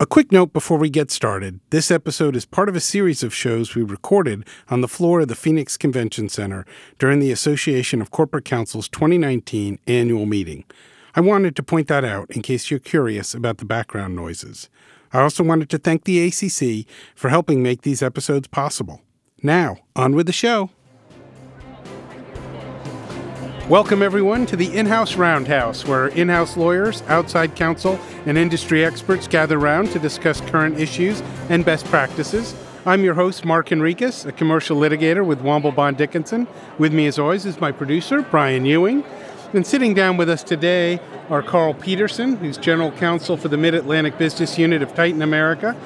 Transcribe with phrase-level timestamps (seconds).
[0.00, 3.34] A quick note before we get started this episode is part of a series of
[3.34, 6.64] shows we recorded on the floor of the Phoenix Convention Center
[7.00, 10.64] during the Association of Corporate Counsel's 2019 annual meeting.
[11.16, 14.70] I wanted to point that out in case you're curious about the background noises.
[15.12, 16.86] I also wanted to thank the ACC
[17.16, 19.02] for helping make these episodes possible.
[19.42, 20.70] Now, on with the show.
[23.68, 28.82] Welcome, everyone, to the In House Roundhouse, where in house lawyers, outside counsel, and industry
[28.82, 31.20] experts gather around to discuss current issues
[31.50, 32.54] and best practices.
[32.86, 36.48] I'm your host, Mark Enriquez, a commercial litigator with Womble Bond Dickinson.
[36.78, 39.04] With me, as always, is my producer, Brian Ewing.
[39.52, 40.98] And sitting down with us today
[41.28, 45.76] are Carl Peterson, who's general counsel for the Mid Atlantic Business Unit of Titan America,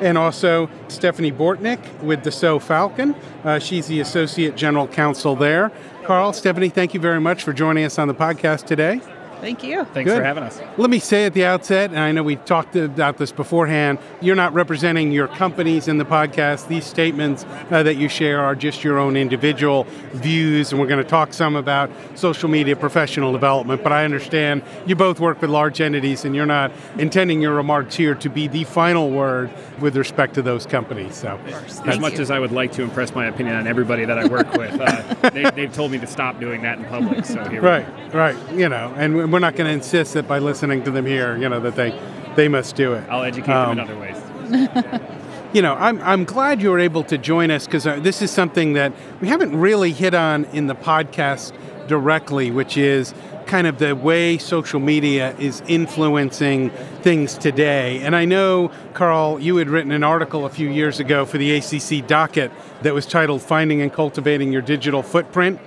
[0.00, 3.16] and also Stephanie Bortnick with Dassault Falcon.
[3.42, 5.72] Uh, she's the associate general counsel there.
[6.04, 9.00] Carl, Stephanie, thank you very much for joining us on the podcast today.
[9.42, 9.84] Thank you.
[9.86, 10.18] Thanks Good.
[10.18, 10.60] for having us.
[10.76, 14.36] Let me say at the outset, and I know we talked about this beforehand, you're
[14.36, 16.68] not representing your companies in the podcast.
[16.68, 21.02] These statements uh, that you share are just your own individual views, and we're going
[21.02, 23.82] to talk some about social media professional development.
[23.82, 27.96] But I understand you both work with large entities, and you're not intending your remarks
[27.96, 31.16] here to be the final word with respect to those companies.
[31.16, 32.20] So, As Thank much you.
[32.20, 35.30] as I would like to impress my opinion on everybody that I work with, uh,
[35.30, 37.24] they, they've told me to stop doing that in public.
[37.24, 40.38] So here we right, right, you know, and we're not going to insist that by
[40.38, 41.98] listening to them here, you know, that they
[42.36, 43.04] they must do it.
[43.10, 45.00] I'll educate Um, them in other ways.
[45.52, 48.30] you know, I'm, I'm glad you were able to join us because uh, this is
[48.30, 51.52] something that we haven't really hit on in the podcast
[51.88, 53.12] directly, which is
[53.46, 56.70] kind of the way social media is influencing
[57.02, 58.00] things today.
[58.00, 61.56] And I know, Carl, you had written an article a few years ago for the
[61.56, 62.50] ACC docket
[62.82, 65.60] that was titled Finding and Cultivating Your Digital Footprint.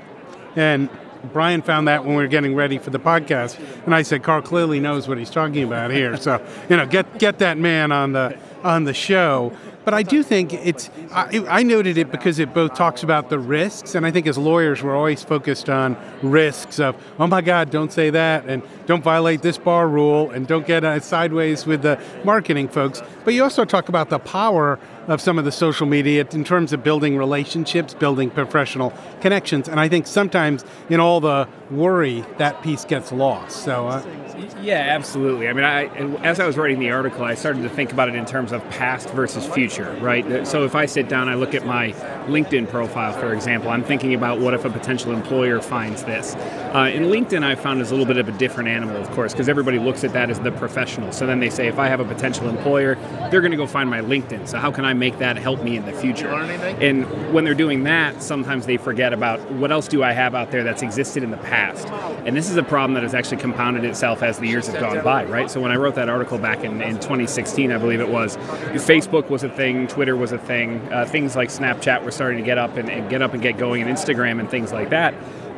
[0.55, 0.89] And
[1.31, 4.41] Brian found that when we were getting ready for the podcast, and I said, "Carl
[4.41, 8.13] clearly knows what he's talking about here." So, you know, get get that man on
[8.13, 9.51] the on the show.
[9.85, 10.89] But I do think it's.
[11.11, 14.35] I, I noted it because it both talks about the risks, and I think as
[14.35, 19.03] lawyers we're always focused on risks of, oh my God, don't say that, and don't
[19.03, 23.03] violate this bar rule, and don't get uh, sideways with the marketing folks.
[23.23, 26.73] But you also talk about the power of some of the social media in terms
[26.73, 32.61] of building relationships, building professional connections, and I think sometimes in all the worry that
[32.61, 33.63] piece gets lost.
[33.63, 33.87] So.
[33.87, 34.03] Uh,
[34.61, 35.47] Yeah, absolutely.
[35.47, 35.85] I mean, I,
[36.23, 38.67] as I was writing the article, I started to think about it in terms of
[38.69, 40.45] past versus future, right?
[40.45, 41.91] So if I sit down, I look at my
[42.27, 46.35] LinkedIn profile, for example, I'm thinking about what if a potential employer finds this.
[46.35, 49.31] Uh, in LinkedIn, I found is a little bit of a different animal, of course,
[49.31, 51.11] because everybody looks at that as the professional.
[51.11, 52.95] So then they say, if I have a potential employer,
[53.29, 54.47] they're going to go find my LinkedIn.
[54.47, 56.29] So how can I make that help me in the future?
[56.29, 60.51] And when they're doing that, sometimes they forget about what else do I have out
[60.51, 61.87] there that's existed in the past.
[62.25, 65.03] And this is a problem that has actually compounded itself as the years have gone
[65.03, 65.49] by, right?
[65.49, 69.29] So when I wrote that article back in, in 2016, I believe it was, Facebook
[69.29, 72.57] was a thing, Twitter was a thing, uh, things like Snapchat were starting to get
[72.57, 75.13] up and, and get up and get going, and Instagram and things like that.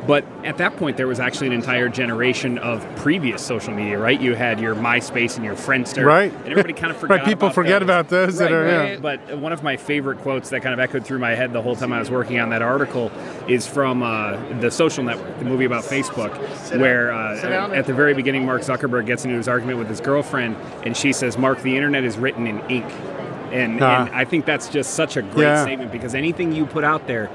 [0.08, 4.18] But at that point, there was actually an entire generation of previous social media, right?
[4.18, 6.32] You had your MySpace and your Friendster, Right.
[6.32, 7.18] And everybody kind of forgot.
[7.18, 7.86] Right, people about forget those.
[7.86, 8.92] about those that Right, are, right.
[8.94, 8.98] yeah.
[9.00, 11.76] But one of my favorite quotes that kind of echoed through my head the whole
[11.76, 13.12] time I was working on that article
[13.48, 16.32] is from uh, the Social Network, the movie about Facebook,
[16.80, 20.56] where uh, at the very beginning, Mark Zuckerberg gets into his argument with his girlfriend,
[20.86, 22.86] and she says, "Mark, the internet is written in ink."
[23.52, 24.06] And, Ah.
[24.06, 25.62] and I think that's just such a great Yeah.
[25.62, 27.28] statement because anything you put out there,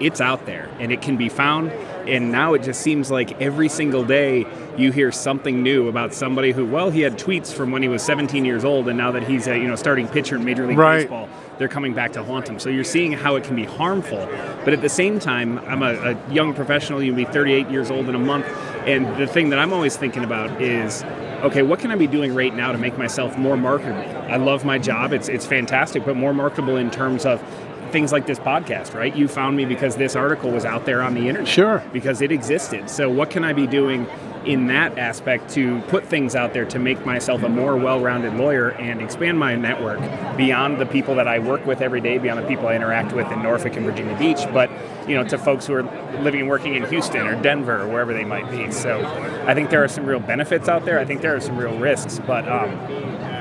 [0.00, 1.70] it's out there and it can be found.
[2.08, 4.46] And now it just seems like every single day
[4.76, 8.02] you hear something new about somebody who, well, he had tweets from when he was
[8.02, 10.78] 17 years old, and now that he's a you know starting pitcher in Major League
[10.78, 10.98] Right.
[11.00, 12.58] Baseball, they're coming back to haunt him.
[12.58, 14.28] So you're seeing how it can be harmful.
[14.64, 17.02] But at the same time, I'm a, a young professional.
[17.02, 18.46] You'll be 38 years old in a month,
[18.86, 21.02] and the thing that I'm always thinking about is
[21.42, 24.16] okay, what can I be doing right now to make myself more marketable?
[24.32, 27.42] I love my job, it's, it's fantastic, but more marketable in terms of
[27.90, 29.14] things like this podcast, right?
[29.14, 31.48] You found me because this article was out there on the internet.
[31.48, 31.82] Sure.
[31.92, 32.90] Because it existed.
[32.90, 34.06] So, what can I be doing
[34.44, 38.34] in that aspect to put things out there to make myself a more well rounded
[38.34, 39.98] lawyer and expand my network
[40.36, 43.30] beyond the people that I work with every day, beyond the people I interact with
[43.32, 44.70] in Norfolk and Virginia Beach, but
[45.08, 45.82] you know, to folks who are
[46.22, 48.70] living and working in Houston or Denver or wherever they might be.
[48.70, 49.04] So,
[49.46, 50.98] I think there are some real benefits out there.
[50.98, 52.70] I think there are some real risks, but um,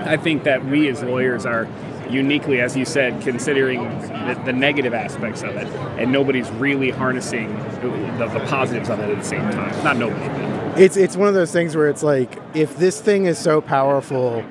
[0.07, 1.67] I think that we as lawyers are
[2.09, 5.67] uniquely, as you said, considering the, the negative aspects of it,
[5.99, 9.83] and nobody's really harnessing the, the positives of it at the same time.
[9.83, 10.81] Not nobody.
[10.81, 14.43] It's it's one of those things where it's like if this thing is so powerful,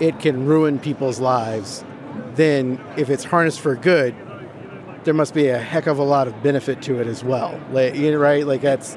[0.00, 1.84] it can ruin people's lives.
[2.34, 4.14] Then if it's harnessed for good,
[5.04, 7.58] there must be a heck of a lot of benefit to it as well.
[7.70, 8.46] Like, right?
[8.46, 8.96] Like that's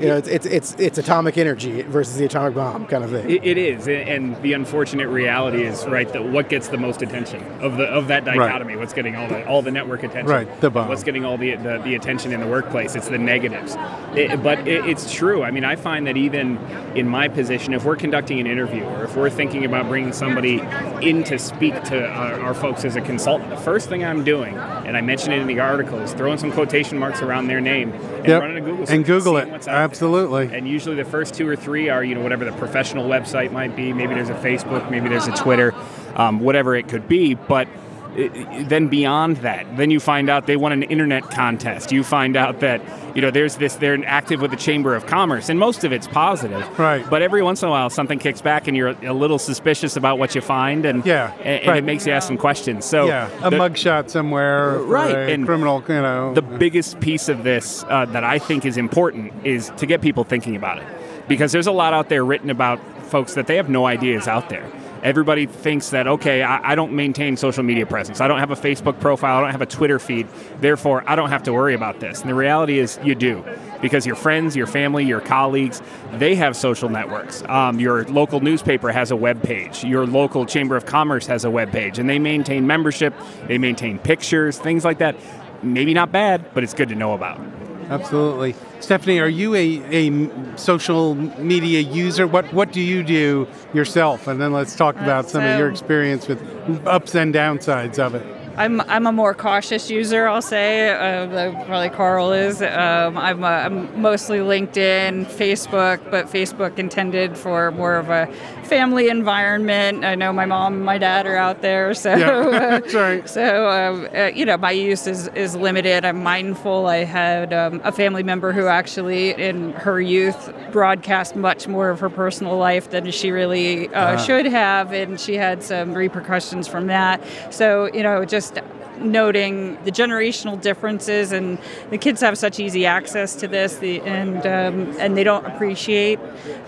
[0.00, 3.30] You know, it's, it's it's it's atomic energy versus the atomic bomb kind of thing.
[3.30, 7.42] It, it is, and the unfortunate reality is right that what gets the most attention
[7.60, 10.70] of the of that dichotomy, what's getting all the all the network attention, Right, the
[10.70, 10.88] bomb.
[10.88, 12.96] what's getting all the, the the attention in the workplace.
[12.96, 13.76] It's the negatives,
[14.16, 15.42] It- but it, it's true.
[15.44, 16.58] I mean, I find that even
[16.96, 20.60] in my position, if we're conducting an interview or if we're thinking about bringing somebody
[21.02, 24.56] in to speak to our, our folks as a consultant, the first thing I'm doing,
[24.56, 27.92] and I mentioned it in the article, is throwing some quotation marks around their name
[27.92, 28.40] and Yep.
[28.42, 29.48] running a Google search And Google it.
[29.50, 29.83] what's out.
[29.84, 30.56] Absolutely.
[30.56, 33.76] And usually the first two or three are, you know, whatever the professional website might
[33.76, 33.92] be.
[33.92, 35.74] Maybe there's a Facebook, maybe there's a Twitter,
[36.16, 37.34] um, whatever it could be.
[37.34, 37.68] But
[38.14, 41.92] then beyond that, then you find out they won an internet contest.
[41.92, 42.80] You find out that,
[43.16, 46.06] you know, there's this, they're active with the Chamber of Commerce, and most of it's
[46.06, 46.66] positive.
[46.78, 47.04] Right.
[47.08, 50.18] But every once in a while, something kicks back, and you're a little suspicious about
[50.18, 51.78] what you find, and Yeah, and, and right.
[51.78, 52.84] it makes you ask some questions.
[52.84, 56.34] So yeah, a the- mugshot somewhere, Right, and criminal, you know.
[56.34, 60.24] the biggest piece of this uh, that I think is important is to get people
[60.24, 60.84] thinking about it.
[61.26, 64.28] Because there's a lot out there written about folks that they have no idea is
[64.28, 64.68] out there.
[65.04, 68.20] Everybody thinks that, okay, I, I don't maintain social media presence.
[68.20, 69.36] I don't have a Facebook profile.
[69.36, 70.26] I don't have a Twitter feed.
[70.60, 72.22] Therefore, I don't have to worry about this.
[72.22, 73.44] And the reality is, you do.
[73.82, 75.82] Because your friends, your family, your colleagues,
[76.14, 77.42] they have social networks.
[77.44, 79.84] Um, your local newspaper has a web page.
[79.84, 81.98] Your local Chamber of Commerce has a web page.
[81.98, 83.14] And they maintain membership,
[83.46, 85.16] they maintain pictures, things like that
[85.64, 87.40] maybe not bad, but it's good to know about.
[87.88, 88.54] Absolutely.
[88.80, 92.26] Stephanie, are you a, a social media user?
[92.26, 94.26] What what do you do yourself?
[94.26, 96.40] And then let's talk about uh, some of your experience with
[96.86, 98.26] ups and downsides of it.
[98.56, 100.90] I'm I'm a more cautious user, I'll say.
[100.90, 102.62] Uh, probably Carl is.
[102.62, 108.26] Um, I'm uh, I'm mostly LinkedIn, Facebook, but Facebook intended for more of a
[108.64, 110.04] family environment.
[110.04, 113.28] I know my mom and my dad are out there, so Yeah, uh, that's right.
[113.28, 116.04] so um, uh, you know my use is is limited.
[116.04, 116.86] I'm mindful.
[116.86, 121.98] I had um, a family member who actually, in her youth, broadcast much more of
[121.98, 126.86] her personal life than she really uh, should have, and she had some repercussions from
[126.86, 127.20] that.
[127.50, 131.58] So you know, just just noting the generational differences, and
[131.90, 136.18] the kids have such easy access to this, the, and um, and they don't appreciate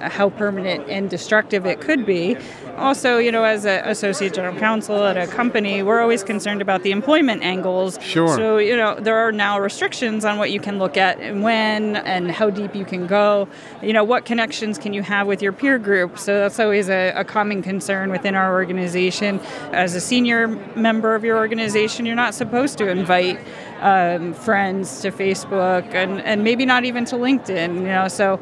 [0.01, 2.37] how permanent and destructive it could be.
[2.77, 6.83] Also, you know, as an associate general counsel at a company, we're always concerned about
[6.83, 7.99] the employment angles.
[8.03, 8.37] Sure.
[8.37, 11.97] So, you know, there are now restrictions on what you can look at and when
[11.97, 13.49] and how deep you can go.
[13.83, 16.19] You know, what connections can you have with your peer group?
[16.19, 19.41] So that's always a, a common concern within our organization.
[19.73, 23.39] As a senior member of your organization, you're not supposed to invite
[23.81, 28.41] um, friends to Facebook and, and maybe not even to LinkedIn, you know, so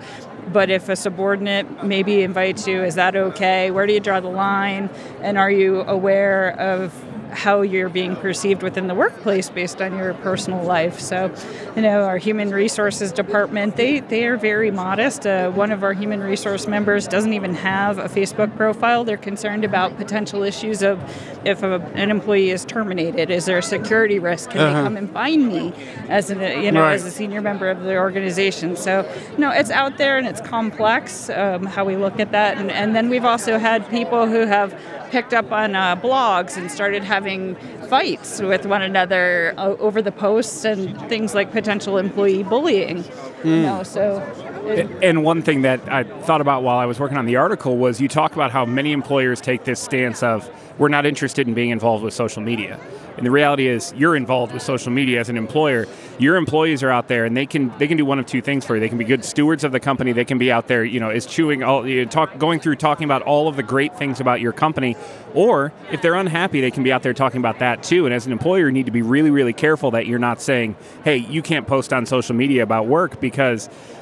[0.53, 3.71] but if a subordinate maybe invites you, is that okay?
[3.71, 4.91] Where do you draw the line?
[5.21, 6.93] And are you aware of
[7.35, 11.01] how you're being perceived within the workplace based on your personal life?
[11.01, 11.35] So,
[11.77, 15.27] you know, our human resources department, they, they are very modest.
[15.27, 19.05] Uh, one of our human resource members doesn't even have a Facebook profile.
[19.05, 20.99] They're concerned about potential issues of
[21.45, 24.51] if a, an employee is terminated, is there a security risk?
[24.51, 25.73] Can they come and find me
[26.09, 26.95] as an, you know, Right.
[26.95, 28.77] as a senior member of the organization.
[28.77, 32.59] So, no, it's out there and it's complex um, how we look at that.
[32.59, 34.73] And, and then we've also had people who have
[35.15, 37.55] picked up on uh, blogs and started having
[37.89, 43.05] fights with one another over the posts and things like potential employee bullying.
[43.45, 43.87] You know, mm.
[43.87, 44.19] so.
[44.67, 47.77] it- And one thing that I thought about while I was working on the article
[47.77, 50.49] was you talk about how many employers take this stance of
[50.79, 52.81] we're not interested in being involved with social media.
[53.17, 55.87] And the reality is you're involved with social media as an employer.
[56.19, 58.65] Your employees are out there and they can they can do one of two things
[58.65, 58.81] for you.
[58.81, 60.11] They can be good stewards of the company.
[60.11, 62.75] They can be out there, you know, is chewing all you know, talk going through
[62.77, 64.97] talking about all of the great things about your company.
[65.33, 68.05] Or if they're unhappy, they can be out there talking about that too.
[68.05, 70.75] And as an employer, you need to be really, really careful that you're not saying,
[71.05, 73.34] hey, you can't post on social media about work because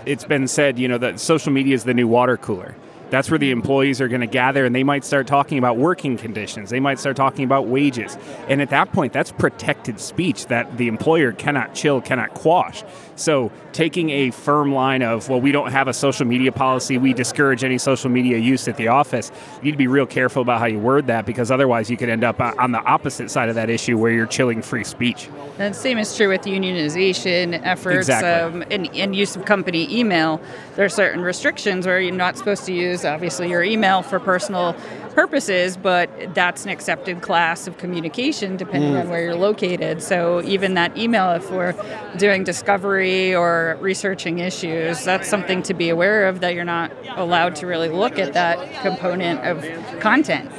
[0.07, 2.75] it's been said, you know, that social media is the new water cooler.
[3.13, 6.17] That's where the employees are going to gather and they might start talking about working
[6.17, 6.71] conditions.
[6.71, 8.17] They might start talking about wages.
[8.49, 12.83] And at that point, that's protected speech that the employer cannot chill, cannot quash.
[13.17, 17.13] So taking a firm line of, well, we don't have a social media policy, we
[17.13, 20.61] discourage any social media use at the office, you need to be real careful about
[20.61, 23.51] how you word that because otherwise you could end up uh, on the opposite side
[23.51, 25.29] of that issue where you're chilling free speech.
[25.59, 28.61] And the same is true with unionization efforts Exactly.
[28.61, 30.41] um, and, and use of company email.
[30.77, 34.75] There are certain restrictions where you're not supposed to use, obviously, your email for personal
[35.15, 39.11] purposes, but that's an accepted class of communication depending on mm.
[39.11, 40.03] where you're located.
[40.03, 41.75] So even that email, if we're
[42.17, 47.57] doing discovery or researching issues, that's something to be aware of that you're not allowed
[47.57, 50.51] to really look at that component of content.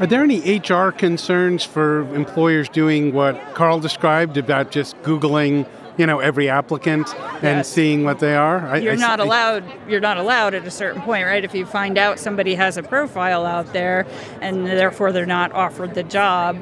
[0.00, 5.66] Are there any HR concerns for employers doing what Carl described about just Googling,
[6.00, 8.66] you know every applicant and seeing what they are.
[8.66, 11.66] I, you're I- not allowed you're not allowed at a certain point right if you
[11.66, 14.06] find out somebody has a profile out there
[14.40, 16.56] and therefore they're not offered the job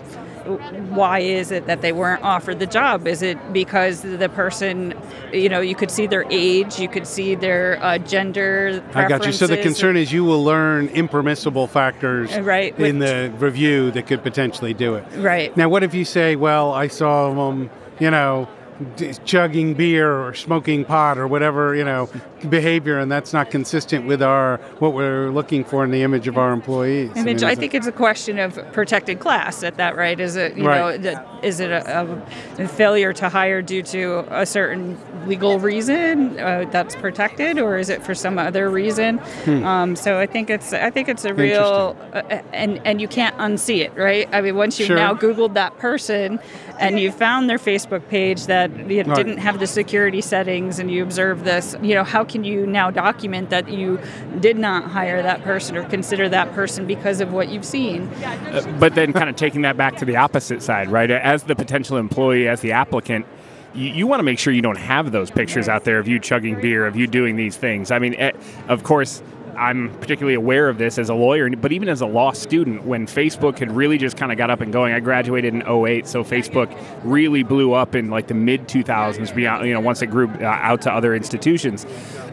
[0.98, 4.94] why is it that they weren't offered the job is it because the person
[5.32, 9.24] you know you could see their age you could see their uh, gender I got
[9.24, 9.32] you.
[9.32, 13.90] So the concern is you will learn impermissible factors Uh, right, in which- the review
[13.92, 15.04] that could potentially do it.
[15.18, 18.48] right Now, what if you say, well, I saw them, you know,
[19.24, 22.08] chugging beer or smoking pot or whatever, you know,
[22.48, 26.38] behavior, and that's not consistent with our what we're looking for in the image of
[26.38, 27.14] our employees?
[27.16, 30.18] Mean, I is it- think it's a question of protected class at that, right?
[30.18, 31.00] Is it, you Right.
[31.00, 32.22] know, is it a,
[32.58, 37.90] a failure to hire due to a certain legal reason uh, that's protected, or is
[37.90, 39.20] it for some other reason?
[39.46, 43.36] Um, so I think it's, I think it's a real, uh, and and you can't
[43.38, 44.28] unsee it, right?
[44.32, 44.96] I mean, once you've Sure.
[44.96, 46.38] now Googled that person,
[46.78, 49.16] and you found their Facebook page that you Right.
[49.16, 52.90] didn't have the security settings, and you observe this, you know, how can you now
[52.90, 53.98] document that you
[54.40, 58.08] did not hire that person or consider that person because of what you've seen?
[58.78, 61.10] but then kind of taking that back to the opposite side, right?
[61.10, 63.26] As the potential employee, as the applicant,
[63.74, 66.18] you, you want to make sure you don't have those pictures out there of you
[66.18, 67.90] chugging beer, of you doing these things.
[67.90, 68.32] I mean, eh,
[68.68, 69.22] of course.
[69.58, 73.06] I'm particularly aware of this as a lawyer, but even as a law student, when
[73.06, 76.22] Facebook had really just kind of got up and going, I graduated in 08, so
[76.22, 76.74] Facebook
[77.04, 80.44] really blew up in like the mid 2000s, beyond, you know, once it grew uh,
[80.44, 81.86] out to other institutions.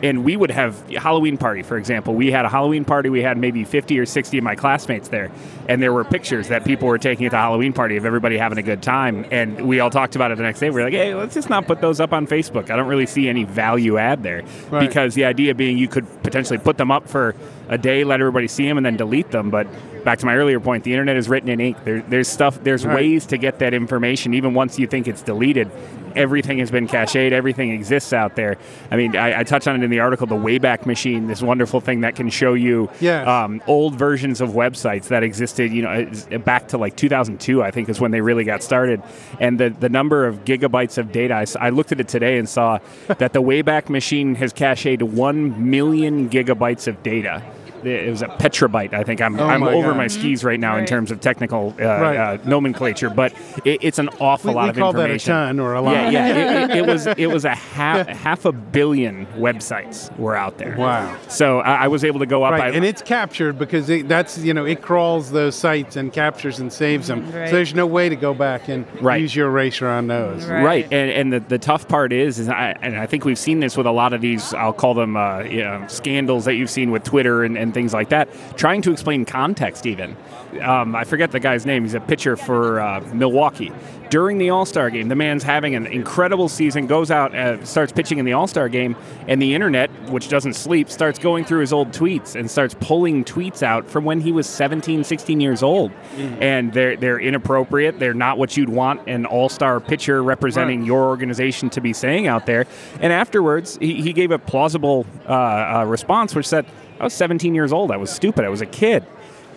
[0.03, 2.13] And we would have Halloween party, for example.
[2.13, 5.31] We had a Halloween party, we had maybe 50 or 60 of my classmates there,
[5.67, 8.57] and there were pictures that people were taking at the Halloween party of everybody having
[8.57, 9.25] a good time.
[9.31, 10.69] And we all talked about it the next day.
[10.69, 12.69] We were like, hey, let's just not put those up on Facebook.
[12.69, 14.43] I don't really see any value add there.
[14.69, 14.87] Right.
[14.87, 17.35] Because the idea being you could potentially put them up for
[17.69, 19.49] a day, let everybody see them, and then delete them.
[19.49, 19.67] But
[20.03, 21.77] back to my earlier point, the internet is written in ink.
[21.83, 22.95] There, there's stuff, there's Right.
[22.95, 25.71] ways to get that information, even once you think it's deleted.
[26.15, 27.15] Everything has been cached.
[27.15, 28.57] Everything exists out there.
[28.91, 30.27] I mean, I, I touched on it in the article.
[30.27, 32.89] The Wayback Machine, this wonderful thing that can show you
[33.23, 35.71] um, old versions of websites that existed.
[35.71, 39.01] You know, back to like 2002, I think, is when they really got started.
[39.39, 41.45] And the the number of gigabytes of data.
[41.59, 46.29] I looked at it today and saw that the Wayback Machine has cached one million
[46.29, 47.41] gigabytes of data.
[47.87, 49.21] It was a petabyte, I think.
[49.21, 49.97] I'm, Oh I'm my over God.
[49.97, 52.17] my skis right now in terms of technical uh, Right.
[52.17, 55.59] uh, nomenclature, but it, it's an awful We- lot we of call that a ton
[55.59, 55.93] or a lot.
[55.93, 56.63] Yeah, yeah.
[56.65, 60.75] it, it, it was it was a half half a billion websites were out there.
[60.77, 61.17] Wow.
[61.27, 62.51] So I, I was able to go up.
[62.51, 66.11] Right, I, and it's captured because it, that's you know it crawls those sites and
[66.11, 67.29] captures and saves them.
[67.31, 67.49] Right.
[67.49, 69.21] So there's no way to go back and Right.
[69.21, 70.45] use your eraser on those.
[70.45, 70.63] Right.
[70.63, 73.59] Right, and, and the, the tough part is, is I, and I think we've seen
[73.59, 76.69] this with a lot of these, I'll call them uh, you know, scandals that you've
[76.69, 78.27] seen with Twitter and, and things like that,
[78.57, 80.17] trying to explain context even.
[80.61, 83.71] Um, I forget the guy's name, he's a pitcher for uh, Milwaukee.
[84.09, 87.91] During the All Star game, the man's having an incredible season, goes out, uh, starts
[87.91, 88.95] pitching in the All Star game,
[89.27, 93.25] and the internet, which doesn't sleep, starts going through his old tweets and starts pulling
[93.25, 95.91] tweets out from when he was 17, 16 years old.
[96.39, 97.99] And they're, they're inappropriate.
[97.99, 100.87] They're not what you'd want an all star pitcher representing Right.
[100.87, 102.65] your organization to be saying out there.
[103.01, 106.65] And afterwards, he, he gave a plausible uh, uh, response, which said,
[106.99, 107.91] I was 17 years old.
[107.91, 108.45] I was stupid.
[108.45, 109.05] I was a kid.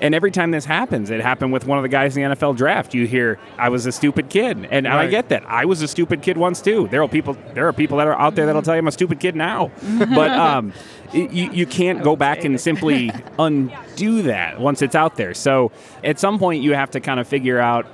[0.00, 2.56] And every time this happens, it happened with one of the guys in the NFL
[2.56, 2.94] draft.
[2.94, 5.44] You hear, "I was a stupid kid," and, and I get that.
[5.48, 6.86] I was a stupid kid once too.
[6.88, 7.36] There are people.
[7.54, 9.72] There are people that are out there that'll tell you I'm a stupid kid now.
[10.14, 10.72] but um,
[11.12, 15.34] you, you can't go back and simply undo that once it's out there.
[15.34, 15.72] So
[16.04, 17.86] at some point, you have to kind of figure out.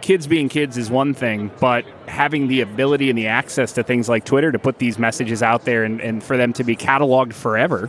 [0.00, 4.08] Kids being kids is one thing, but having the ability and the access to things
[4.08, 7.34] like Twitter to put these messages out there and, and for them to be cataloged
[7.34, 7.88] forever,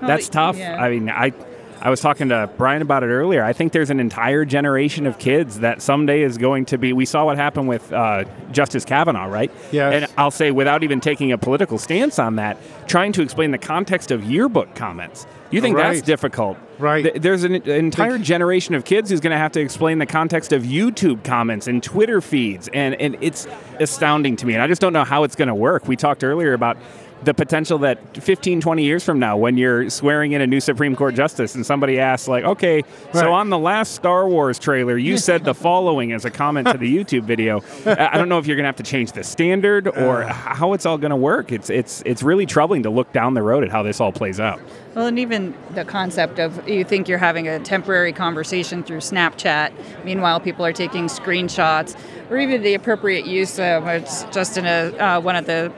[0.00, 0.56] that's tough.
[0.56, 0.82] yeah.
[0.82, 1.32] I mean, I
[1.80, 3.44] I was talking to Brian about it earlier.
[3.44, 6.92] I think there's an entire generation of kids that someday is going to be.
[6.92, 9.48] We saw what happened with uh, Justice Kavanaugh, right?
[9.70, 9.94] Yes.
[9.94, 12.56] And I'll say, without even taking a political stance on that,
[12.88, 15.24] trying to explain the context of yearbook comments.
[15.52, 16.58] You think that's difficult?
[16.78, 17.02] Right.
[17.04, 20.52] Th- There's an entire generation of kids who's going to have to explain the context
[20.52, 23.46] of YouTube comments and Twitter feeds, and, and it's
[23.78, 24.54] astounding to me.
[24.54, 25.86] And I just don't know how it's going to work.
[25.86, 26.76] We talked earlier about
[27.24, 30.94] the potential that 15, 20 years from now, when you're swearing in a new Supreme
[30.94, 32.82] Court justice and somebody asks, like, okay,
[33.12, 36.78] so on the last Star Wars trailer, you said the following as a comment to
[36.78, 37.62] the YouTube video.
[37.84, 40.32] I I don't know if you're going to have to change the standard or Uh.
[40.32, 41.50] how it's all going to work.
[41.52, 44.38] It's, it's, it's really troubling to look down the road at how this all plays
[44.40, 44.60] out.
[44.94, 49.72] Well, and even the concept of you think you're having a temporary conversation through Snapchat,
[50.04, 51.96] meanwhile people are taking screenshots,
[52.30, 55.72] or even the appropriate use of it's just in a uh, one of the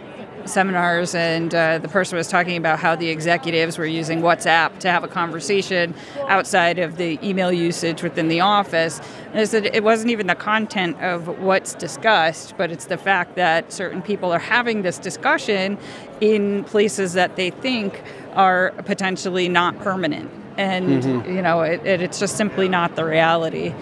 [0.46, 4.90] seminars, and uh, the person was talking about how the executives were using WhatsApp to
[4.90, 5.94] have a conversation
[6.28, 9.00] outside of the email usage within the office.
[9.30, 13.36] And I said it wasn't even the content of what's discussed, but it's the fact
[13.36, 15.78] that certain people are having this discussion
[16.20, 18.02] in places that they think
[18.34, 20.30] are potentially not permanent.
[20.56, 21.36] And, mm-hmm.
[21.36, 23.72] you know, it, it, it's just simply not the reality.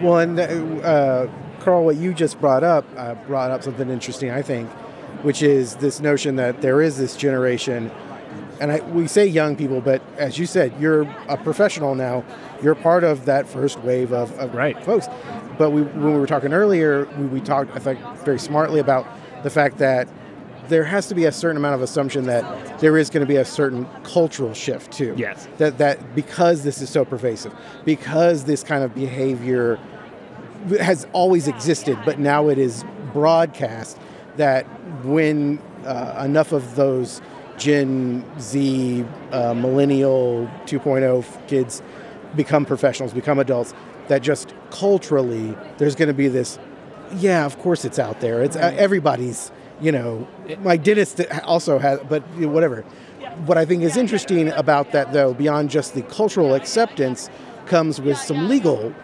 [0.00, 1.26] Well, and uh,
[1.60, 4.68] Carl, what you just brought up uh, brought up something interesting, I think,
[5.22, 7.90] which is this notion that there is this generation,
[8.60, 12.24] and I, we say young people, but as you said, you're a professional now.
[12.62, 14.82] You're part of that first wave of, of right.
[14.84, 15.06] folks.
[15.58, 19.06] But we, when we were talking earlier, we, we talked, I think, very smartly about
[19.42, 20.08] the fact that
[20.68, 23.36] there has to be a certain amount of assumption that there is going to be
[23.36, 25.14] a certain cultural shift too.
[25.16, 25.48] Yes.
[25.58, 29.78] That that because this is so pervasive, because this kind of behavior
[30.80, 33.98] has always existed, but now it is broadcast.
[34.38, 34.64] That
[35.04, 37.20] when uh, enough of those
[37.58, 41.82] Gen Z, uh, millennial 2.0 kids
[42.34, 43.74] become professionals, become adults,
[44.08, 46.58] that just culturally there's going to be this.
[47.16, 48.42] Yeah, of course it's out there.
[48.42, 50.26] It's uh, everybody's you know,
[50.60, 52.82] my dentist also has, but whatever.
[53.46, 57.30] What I think is interesting about that, though, beyond just the cultural acceptance,
[57.66, 58.94] comes with some legal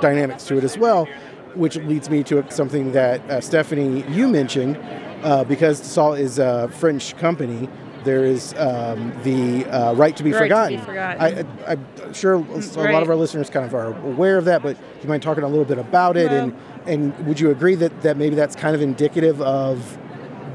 [0.00, 1.06] dynamics to it as well,
[1.54, 4.78] which leads me to something that uh, Stephanie you mentioned,
[5.22, 7.68] uh, because Dassault is a French company.
[8.04, 10.78] There is um, the uh, right to be right forgotten.
[10.78, 11.46] To be forgotten.
[11.66, 12.92] I, am sure a right.
[12.92, 15.44] lot of our listeners kind of are aware of that, but do you mind talking
[15.44, 16.56] a little bit about it and
[16.88, 19.98] and would you agree that, that maybe that's kind of indicative of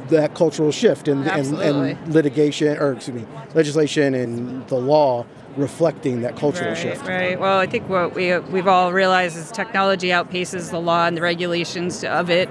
[0.09, 5.25] that cultural shift and, and, and, litigation, or excuse me, legislation and the law
[5.57, 7.07] reflecting that cultural right, shift?
[7.07, 7.39] Right.
[7.39, 11.22] Well, I think what we we've all realized is technology outpaces the law and the
[11.22, 12.50] regulations of it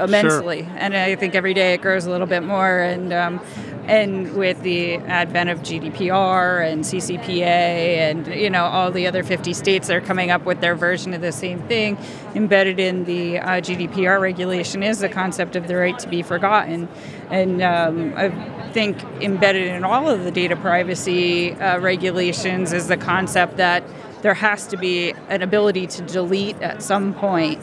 [0.00, 0.72] immensely, sure.
[0.76, 2.78] and I think every day it grows a little bit more.
[2.80, 3.40] And um,
[3.86, 9.52] and with the advent of GDPR and CCPA and you know all the other 50
[9.52, 11.98] states that are coming up with their version of the same thing,
[12.34, 16.88] embedded in the uh, GDPR regulation is the concept of the right to be forgotten,
[17.30, 18.30] and um, I
[18.72, 23.82] think embedded in all of the data privacy uh, regulations is the concept that
[24.22, 27.60] there has to be an ability to delete at some point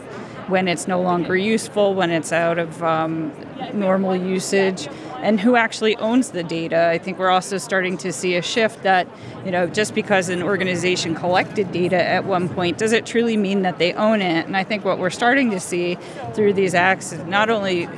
[0.48, 3.32] when it's no longer useful, when it's out of um,
[3.72, 4.88] normal usage,
[5.22, 6.88] and who actually owns the data.
[6.88, 9.06] I think we're also starting to see a shift that,
[9.44, 13.62] you know, just because an organization collected data at one point, does it truly mean
[13.62, 14.46] that they own it?
[14.46, 15.96] And I think what we're starting to see
[16.34, 17.88] through these acts is not only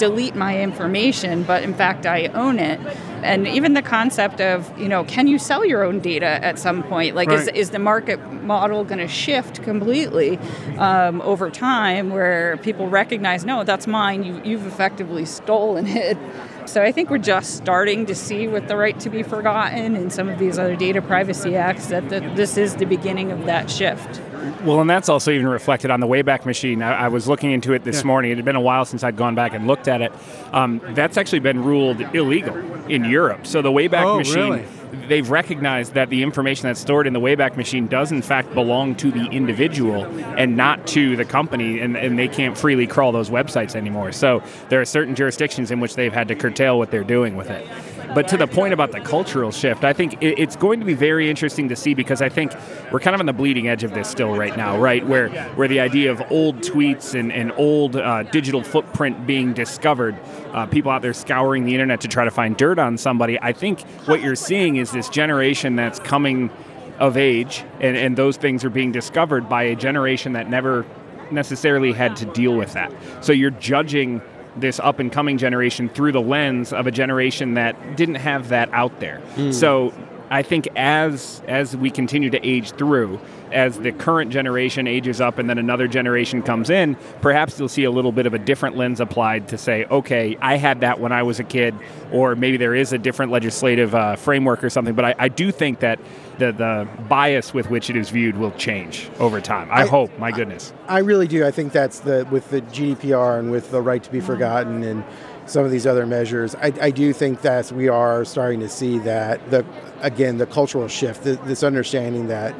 [0.00, 2.80] delete my information, but in fact I own it.
[3.22, 6.82] And even the concept of, you know, can you sell your own data at some
[6.82, 7.14] point?
[7.14, 7.40] Like, right.
[7.40, 10.38] is, is the market model going to shift completely
[10.78, 16.16] um, over time where people recognize, no, that's mine, you, you've effectively stolen it?
[16.64, 20.10] So I think we're just starting to see with the right to be forgotten and
[20.10, 23.70] some of these other data privacy acts that the, this is the beginning of that
[23.70, 24.22] shift.
[24.64, 26.82] Well, and that's also even reflected on the Wayback Machine.
[26.82, 28.06] I, I was looking into it this yeah.
[28.06, 28.30] morning.
[28.30, 30.12] It had been a while since I'd gone back and looked at it.
[30.52, 33.46] Um, that's actually been ruled illegal in Europe.
[33.46, 34.50] So the Wayback oh, Machine.
[34.50, 34.64] Really?
[35.08, 38.94] they've recognized that the information that's stored in the Wayback Machine does in fact belong
[38.96, 40.04] to the individual
[40.36, 44.12] and not to the company, and, and they can't freely crawl those websites anymore.
[44.12, 47.50] So there are certain jurisdictions in which they've had to curtail what they're doing with
[47.50, 47.66] it.
[48.14, 51.30] But to the point about the cultural shift, I think it's going to be very
[51.30, 52.52] interesting to see because I think
[52.90, 55.06] we're kind of on the bleeding edge of this still right now, right?
[55.06, 60.18] Where where the idea of old tweets and, and old uh, digital footprint being discovered,
[60.52, 63.38] uh, people out there scouring the internet to try to find dirt on somebody.
[63.40, 66.50] I think what you're seeing is this generation that's coming
[66.98, 70.84] of age, and, and those things are being discovered by a generation that never
[71.30, 72.92] necessarily had to deal with that.
[73.20, 74.20] So you're judging
[74.56, 78.68] this up and coming generation through the lens of a generation that didn't have that
[78.72, 79.20] out there.
[79.36, 79.54] Mm.
[79.54, 79.92] So
[80.30, 83.18] I think as as we continue to age through,
[83.50, 87.82] as the current generation ages up and then another generation comes in, perhaps you'll see
[87.82, 91.10] a little bit of a different lens applied to say, okay, I had that when
[91.10, 91.74] I was a kid,
[92.12, 94.94] or maybe there is a different legislative uh, framework or something.
[94.94, 95.98] But I, I, do think that
[96.38, 99.68] the, the bias with which it is viewed will change over time.
[99.70, 100.72] I, I hope, my goodness.
[100.86, 101.44] I, I really do.
[101.44, 105.04] I think that's the with the GDPR and with the right to be forgotten and
[105.50, 106.54] some of these other measures.
[106.54, 109.66] I, I, do think that we are starting to see that the
[110.00, 112.54] again the cultural shift, the, this understanding that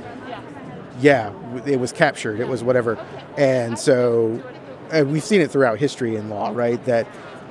[1.01, 1.33] yeah,
[1.67, 2.97] it was captured, it was whatever.
[3.39, 4.43] And so
[4.91, 6.85] and we've seen it throughout history in law, right?
[6.85, 7.07] That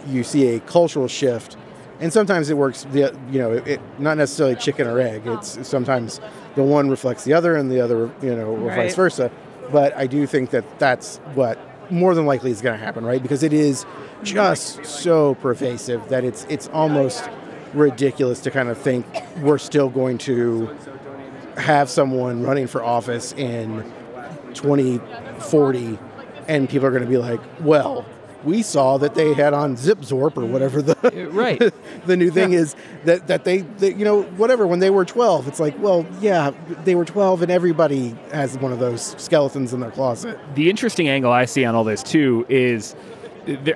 [0.07, 1.55] you see a cultural shift,
[2.01, 5.23] and sometimes it works, the, you know, it, not necessarily chicken or egg.
[5.25, 6.19] It's sometimes
[6.55, 8.75] the one reflects the other and the other, you know, or right.
[8.75, 9.31] vice versa.
[9.71, 11.59] But I do think that that's what
[11.91, 13.21] more than likely is going to happen, right?
[13.21, 13.85] Because it is
[14.23, 17.29] just so pervasive that it's it's almost
[17.73, 19.05] ridiculous to kind of think
[19.41, 20.75] we're still going to
[21.57, 23.83] have someone running for office in
[24.53, 25.99] 2040
[26.47, 28.05] and people are going to be like, well,
[28.43, 30.95] we saw that they had on ZipZorp or whatever the
[31.31, 31.59] right
[32.05, 32.59] the new thing yeah.
[32.59, 36.05] is that that they, they, you know whatever when they were 12 it's like well
[36.21, 36.51] yeah
[36.85, 41.09] they were 12 and everybody has one of those skeletons in their closet the interesting
[41.09, 42.95] angle i see on all this too is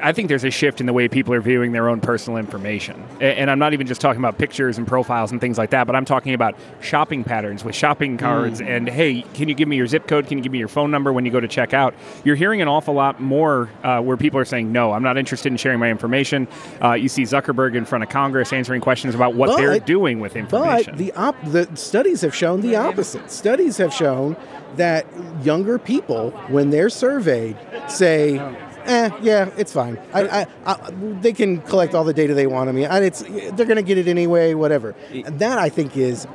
[0.02, 3.04] I think there's a shift in the way people are viewing their own personal information.
[3.20, 5.96] And I'm not even just talking about pictures and profiles and things like that, but
[5.96, 8.68] I'm talking about shopping patterns with shopping cards mm.
[8.68, 10.28] and, hey, can you give me your zip code?
[10.28, 11.94] Can you give me your phone number when you go to check out?
[12.24, 15.52] You're hearing an awful lot more uh, where people are saying, no, I'm not interested
[15.52, 16.48] in sharing my information.
[16.82, 20.20] Uh, you see Zuckerberg in front of Congress answering questions about what but, they're doing
[20.20, 20.94] with information.
[20.94, 23.32] But the, op- the studies have shown the opposite.
[23.32, 24.38] Studies have shown
[24.76, 25.06] that
[25.44, 27.56] younger people, when they're surveyed,
[27.88, 28.40] say,
[28.86, 29.98] eh, yeah, it's fine.
[30.13, 30.91] I, I, I,
[31.22, 33.82] they can collect all the data they want of me, and it's they're going to
[33.84, 34.54] get it anyway.
[34.54, 34.96] Whatever.
[35.26, 36.28] That I think is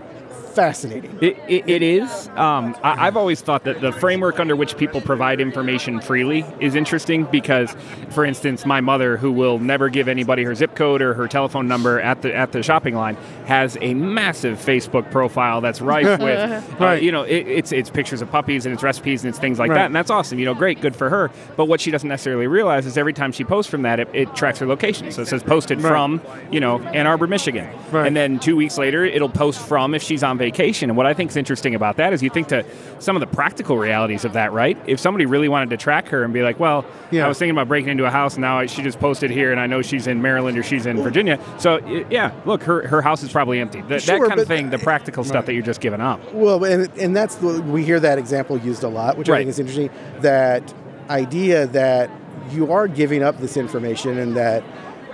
[0.48, 1.18] fascinating.
[1.20, 2.28] it, it, it is.
[2.36, 6.74] Um, I, have always thought that the framework under which people provide information freely is
[6.74, 7.74] interesting because,
[8.10, 11.68] for instance, my mother, who will never give anybody her zip code or her telephone
[11.68, 16.38] number at the at the shopping line, has a massive Facebook profile that's rife with,
[16.38, 17.02] uh, right.
[17.02, 19.70] you know, it, it's it's pictures of puppies and it's recipes and it's things like
[19.70, 19.76] right.
[19.76, 20.38] that, and that's awesome.
[20.38, 21.30] You know, great, good for her.
[21.56, 24.34] But what she doesn't necessarily realize is every time she posts from that, it, it
[24.34, 25.10] tracks her location.
[25.12, 25.90] So it says posted right.
[25.90, 30.02] from, you know, Ann Arbor, Michigan, and then two weeks later, it'll post from if
[30.02, 30.90] she's on vacation vacation.
[30.90, 32.64] And what I think is interesting about that is you think to
[32.98, 34.78] some of the practical realities of that, right?
[34.86, 37.24] If somebody really wanted to track her and be like, well, yeah.
[37.24, 39.60] I was thinking about breaking into a house, and now she just posted here, and
[39.60, 41.38] I know she's in Maryland or she's in Virginia.
[41.58, 41.78] So,
[42.10, 43.82] yeah, look, her, her house is probably empty.
[43.82, 45.28] That, sure, that kind of thing, the practical right.
[45.28, 46.20] stuff that you're just giving up.
[46.32, 49.36] Well, and, and that's the, we hear that example used a lot, which right.
[49.36, 49.90] I think is interesting.
[50.20, 50.74] That
[51.10, 52.10] idea that
[52.50, 54.62] you are giving up this information and that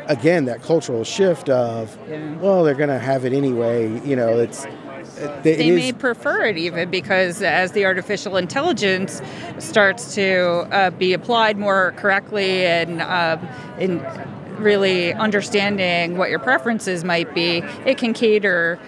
[0.06, 1.96] again that cultural shift of
[2.40, 4.66] well they're going to have it anyway you know it's
[5.42, 9.22] they is, may prefer it even because as the artificial intelligence
[9.58, 14.04] starts to uh, be applied more correctly and um, in
[14.58, 18.78] really understanding what your preferences might be, it can cater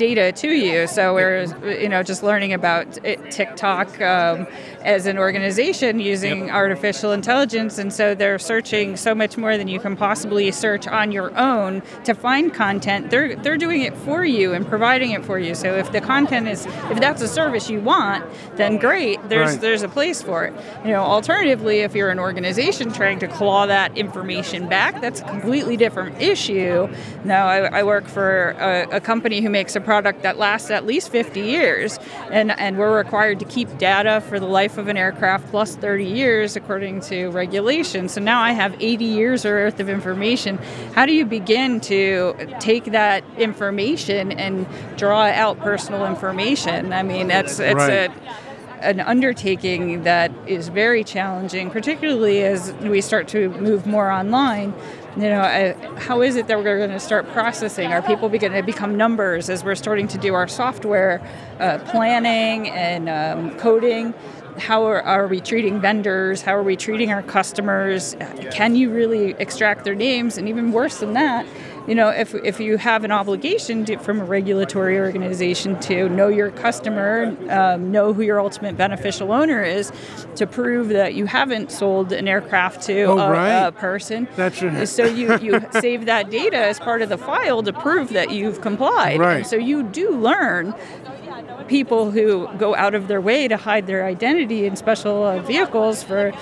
[0.00, 0.86] data to you.
[0.86, 1.44] So we're
[1.78, 4.46] you know just learning about it, TikTok um,
[4.82, 6.54] as an organization using yep.
[6.54, 11.12] artificial intelligence, and so they're searching so much more than you can possibly search on
[11.12, 13.10] your own to find content.
[13.10, 15.54] They're they're doing it for you and providing it for you.
[15.54, 18.24] So if the content is if that's a service you want,
[18.56, 19.18] then great.
[19.28, 19.60] There's right.
[19.60, 20.54] there's a place for it.
[20.82, 25.24] You know, alternatively, if you're an organization trying to claw that information back, that's a
[25.24, 26.88] completely different issue.
[27.24, 30.86] Now I, I work for a, a company who makes a product that lasts at
[30.86, 31.98] least 50 years,
[32.30, 36.04] and, and we're required to keep data for the life of an aircraft plus 30
[36.04, 38.08] years according to regulation.
[38.08, 40.58] So now I have 80 years worth of information.
[40.94, 44.64] How do you begin to take that information and
[44.96, 46.92] draw out personal information?
[46.92, 48.10] I mean, that's it's right.
[48.10, 48.12] a
[48.80, 54.72] an undertaking that is very challenging, particularly as we start to move more online
[55.16, 57.92] you know, how is it that we're going to start processing?
[57.92, 61.20] Are people going to become numbers as we're starting to do our software
[61.58, 64.14] uh, planning and um, coding?
[64.58, 66.42] How are, are, we treating vendors?
[66.42, 68.14] How are we treating our customers?
[68.52, 70.38] Can you really extract their names?
[70.38, 71.46] And even worse than that,
[71.86, 76.28] you know, if, if you have an obligation to, from a regulatory organization to know
[76.28, 79.92] your customer, um, know who your ultimate beneficial owner is,
[80.36, 83.66] to prove that you haven't sold an aircraft to oh, a, right.
[83.66, 84.28] a, person.
[84.36, 84.88] That's right.
[84.88, 88.60] So you, you save that data as part of the file to prove that you've
[88.60, 89.18] complied.
[89.18, 89.38] Right.
[89.38, 90.74] And so you do learn
[91.70, 96.02] people who go out of their way to hide their identity in special uh, vehicles
[96.02, 96.32] for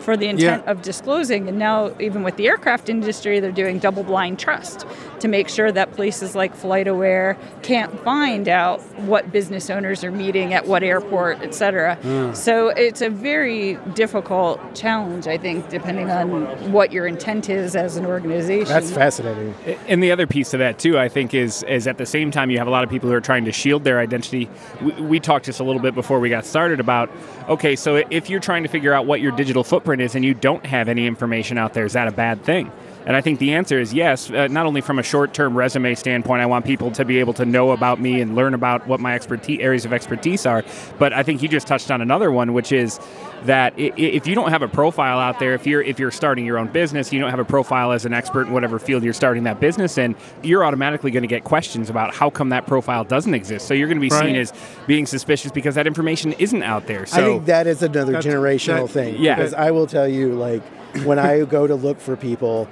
[0.00, 0.70] for the intent yeah.
[0.70, 1.48] of disclosing.
[1.48, 4.86] And now, even with the aircraft industry, they're doing double blind trust
[5.20, 10.54] to make sure that places like FlightAware can't find out what business owners are meeting
[10.54, 11.96] at what airport, et cetera.
[12.02, 12.36] Mm.
[12.36, 17.96] So it's a very difficult challenge, I think, depending on what your intent is as
[17.96, 18.68] an organization.
[18.68, 19.54] That's fascinating.
[19.88, 22.50] And the other piece of that, too, I think, is, is at the same time,
[22.50, 24.48] you have a lot of people who are trying to shield their identity.
[24.80, 27.10] We, we talked just a little bit before we got started about
[27.48, 30.34] okay, so if you're trying to figure out what your digital footprint is and you
[30.34, 32.70] don't have any information out there, is that a bad thing?
[33.06, 35.94] And I think the answer is yes, uh, not only from a short term resume
[35.94, 39.00] standpoint, I want people to be able to know about me and learn about what
[39.00, 40.62] my expertise, areas of expertise are,
[40.98, 43.00] but I think you just touched on another one, which is
[43.44, 46.10] that i- i- if you don't have a profile out there, if you're if you're
[46.10, 49.02] starting your own business, you don't have a profile as an expert in whatever field
[49.04, 52.66] you're starting that business in, you're automatically going to get questions about how come that
[52.66, 53.66] profile doesn't exist.
[53.68, 54.52] So you're going to be seen as
[54.86, 57.06] being suspicious because that information isn't out there.
[57.06, 59.16] So I think that is another generational that- thing.
[59.18, 59.36] Yeah.
[59.36, 60.62] Because I will tell you, like,
[61.04, 62.68] when I go to look for people,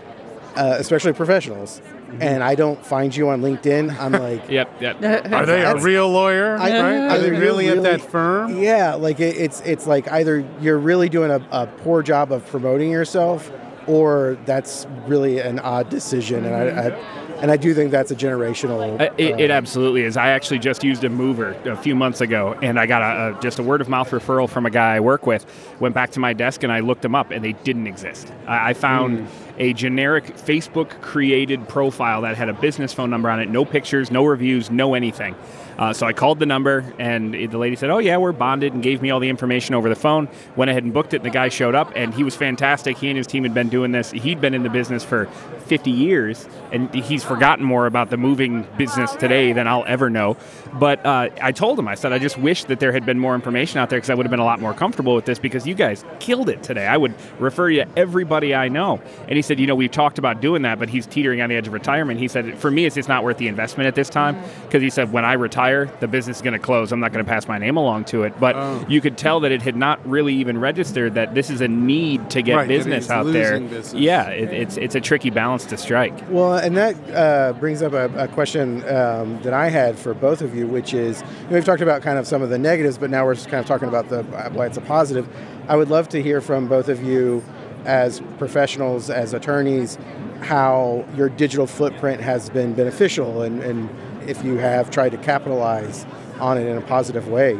[0.57, 2.23] uh, especially professionals, Mm-hmm.
[2.23, 5.03] and I don't find you on LinkedIn, I'm like, Yep, yep.
[5.33, 6.57] Are they a real lawyer?
[6.57, 7.11] I- right?
[7.11, 8.63] Are they you're really, at that firm?
[8.63, 12.47] Yeah, like it, it's it's like either you're really doing a, a poor job of
[12.47, 13.51] promoting yourself,
[13.89, 16.45] or that's really an odd decision.
[16.45, 19.01] And I, I and I do think that's a generational.
[19.01, 20.17] Uh, It, it uh, absolutely is.
[20.17, 23.41] I actually just used a mover a few months ago, and I got a, a
[23.41, 25.47] just a word of mouth referral from a guy I work with.
[25.81, 28.33] Went back to my desk and I looked them up, and they didn't exist.
[28.47, 33.41] I, I found a generic Facebook created profile that had a business phone number on
[33.41, 35.35] it, no pictures, no reviews, no anything.
[35.79, 38.83] Uh, so I called the number, and the lady said, "Oh yeah, we're bonded," and
[38.83, 40.29] gave me all the information over the phone.
[40.57, 42.97] Went ahead and booked it, and the guy showed up, and he was fantastic.
[42.97, 44.11] He and his team had been doing this.
[44.11, 45.27] He'd been in the business for
[45.67, 50.37] 50 years, and he's forgotten more about the moving business today than I'll ever know.
[50.75, 53.35] But uh, I told him, I said, I just wish that there had been more
[53.35, 55.67] information out there because I would have been a lot more comfortable with this because
[55.67, 56.87] you guys killed it today.
[56.87, 59.01] I would refer you to everybody I know.
[59.23, 61.57] And he said, you know, we've talked about doing that, but he's teetering on the
[61.57, 62.21] edge of retirement.
[62.21, 64.91] He said, for me, it's just not worth the investment at this time because he
[64.91, 66.93] said, when I retire, the business is going to close.
[66.93, 68.39] I'm not going to pass my name along to it.
[68.39, 71.69] But you could tell that it had not really even registered that this is a
[71.69, 73.59] need to get Right, business out there.
[73.61, 73.93] business.
[73.95, 76.15] Yeah, it, it's it's a tricky balance to strike.
[76.31, 80.43] Well, and that uh, brings up a, a question um, that I had for both
[80.43, 82.99] of you, which is you know, we've talked about kind of some of the negatives,
[82.99, 85.29] but now we're just kind of talking about the why it's a positive.
[85.69, 87.43] I would love to hear from both of you
[87.85, 89.97] as professionals, as attorneys,
[90.43, 93.89] how your digital footprint has been beneficial, and, and
[94.29, 96.05] if you have tried to capitalize
[96.41, 97.57] on it in a positive way.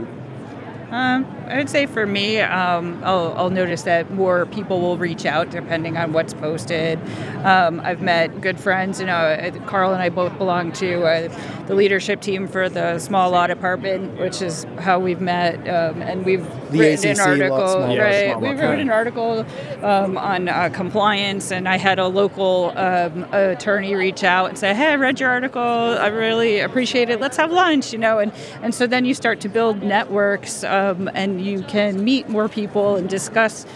[0.91, 5.25] Um, I would say for me, um, I'll, I'll notice that more people will reach
[5.25, 6.99] out depending on what's posted.
[7.45, 9.01] Um, I've met good friends.
[9.01, 12.99] You know, uh, Carl and I both belong to uh, the leadership team for the
[12.99, 17.21] small law department, which is how we've met, um, and we've The written ACC an
[17.21, 17.69] article.
[17.69, 19.47] Small right, Small we wrote an article
[19.83, 24.75] um, on uh, compliance, and I had a local um, attorney reach out and say,
[24.75, 25.63] "Hey, I read your article.
[25.63, 27.21] I really appreciate it.
[27.21, 28.33] Let's have lunch." You know, and
[28.63, 32.97] and so then you start to build networks, um, and you can meet more people
[32.97, 33.67] and discuss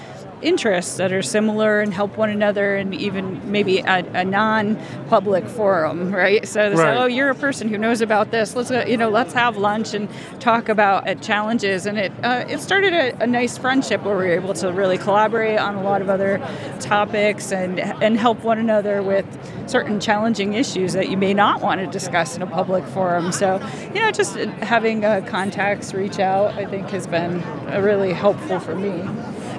[0.42, 6.10] interests that are similar and help one another and even maybe a, a non-public forum
[6.14, 6.46] right?
[6.46, 8.54] So they say oh you're a person who knows about this.
[8.54, 10.08] Let's you know let's have lunch and
[10.40, 11.86] talk about uh, challenges.
[11.86, 14.98] And it uh, it started a, a nice friendship where we were able to really
[14.98, 16.38] collaborate on a lot of other
[16.80, 19.26] topics and and help one another with
[19.68, 23.32] certain challenging issues that you may not want to discuss in a public forum.
[23.32, 23.60] So
[23.94, 28.60] you know just having uh, contacts reach out I think has been uh, really helpful
[28.60, 29.02] for me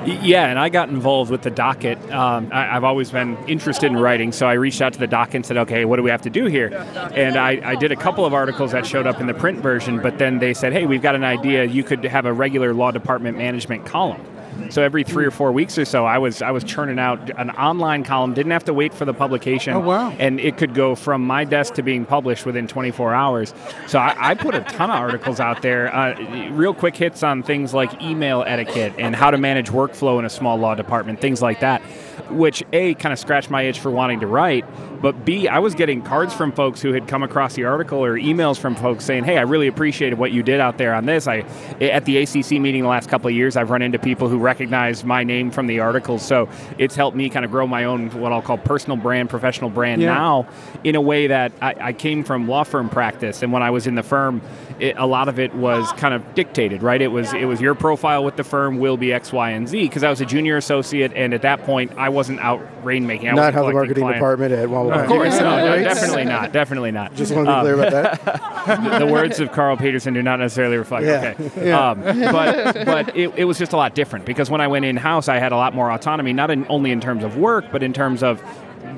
[0.06, 1.98] Yeah, and I got involved with the docket.
[2.12, 5.36] Um, I, I've always been interested in writing, so I reached out to the docket
[5.36, 6.74] and said, okay, what do we have to do here?
[7.14, 10.02] And I, I did a couple of articles that showed up in the print version,
[10.02, 11.66] but then they said, hey, we've got an idea.
[11.66, 14.22] You could have a regular law department management column.
[14.70, 17.50] So every three or four weeks or so, I was I was churning out an
[17.52, 18.34] online column.
[18.34, 19.74] Didn't have to wait for the publication.
[19.74, 20.12] Oh, wow.
[20.20, 23.54] And it could go from my desk to being published within 24 hours.
[23.88, 25.94] So I, I put a ton of articles out there.
[25.94, 30.26] Uh, real quick hits on things like email etiquette and how to manage workflow in
[30.26, 31.82] a small law department, things like that.
[32.30, 34.66] Which a kind of scratched my itch for wanting to write,
[35.02, 38.18] but b I was getting cards from folks who had come across the article or
[38.18, 41.28] emails from folks saying, "Hey, I really appreciated what you did out there on this."
[41.28, 41.44] I
[41.80, 45.04] at the ACC meeting the last couple of years, I've run into people who recognize
[45.04, 48.32] my name from the articles, so it's helped me kind of grow my own what
[48.32, 50.14] I'll call personal brand, professional brand Yeah.
[50.14, 50.48] now
[50.84, 53.88] in a way that I, I came from law firm practice, and when I was
[53.88, 54.42] in the firm,
[54.80, 57.02] it, a lot of it was kind of dictated, right?
[57.02, 59.82] It was it was your profile with the firm will be X, Y, and Z
[59.82, 63.30] because I was a junior associate, and at that point, I wasn't out rainmaking.
[63.30, 65.00] I Not how the marketing department at Womble.
[65.00, 66.52] Of course, no, no, definitely not.
[66.52, 67.16] Definitely not.
[67.16, 67.92] Just want to be Um, about
[68.26, 69.00] that.
[69.00, 71.06] the words of Carl Peterson do not necessarily reflect.
[71.06, 71.34] Yeah.
[71.40, 74.86] Okay, um, but but it, it was just a lot different because when I went
[74.86, 77.66] in house, I had a lot more autonomy, not in, only in terms of work,
[77.72, 78.42] but in terms of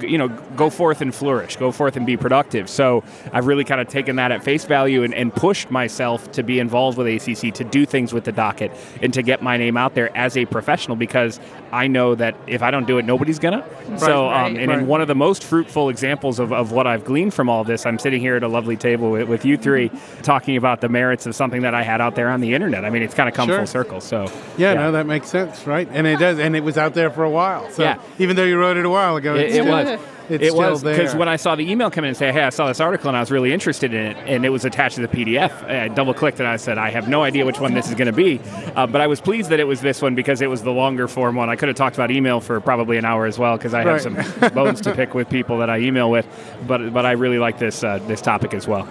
[0.01, 2.69] you know go forth and flourish, go forth and be productive.
[2.69, 6.43] So I've really kind of taken that at face value and, and pushed myself to
[6.43, 9.77] be involved with ACC, to do things with the docket, and to get my name
[9.77, 11.39] out there as a professional because
[11.71, 13.65] I know that if I don't do it, nobody's gonna.
[13.97, 14.79] so right, um, and right.
[14.79, 17.85] in one of the most fruitful examples of, of what I've gleaned from all this,
[17.85, 19.91] I'm sitting here at a lovely table with, with you three
[20.21, 22.85] talking about the merits of something that I had out there on the internet.
[22.85, 23.57] I mean, it's kind of come Sure.
[23.57, 24.01] full circle.
[24.01, 25.87] So, Yeah, no, that makes sense, right?
[25.91, 27.69] And it does, and it was out there for a while.
[27.71, 27.99] So Yeah.
[28.19, 29.99] even though you wrote it a while ago, It, it's it was.
[30.29, 32.43] it's it still was because when I saw the email come in and say, "Hey,
[32.43, 34.95] I saw this article and I was really interested in it," and it was attached
[34.95, 37.73] to the PDF, I double clicked and I said, "I have no idea which one
[37.73, 38.39] this is going to be,"
[38.75, 41.07] uh, but I was pleased that it was this one because it was the longer
[41.07, 41.49] form one.
[41.49, 44.01] I could have talked about email for probably an hour as well because I Right.
[44.01, 46.25] have some bones to pick with people that I email with,
[46.67, 48.87] but but I really like this uh, this topic as well.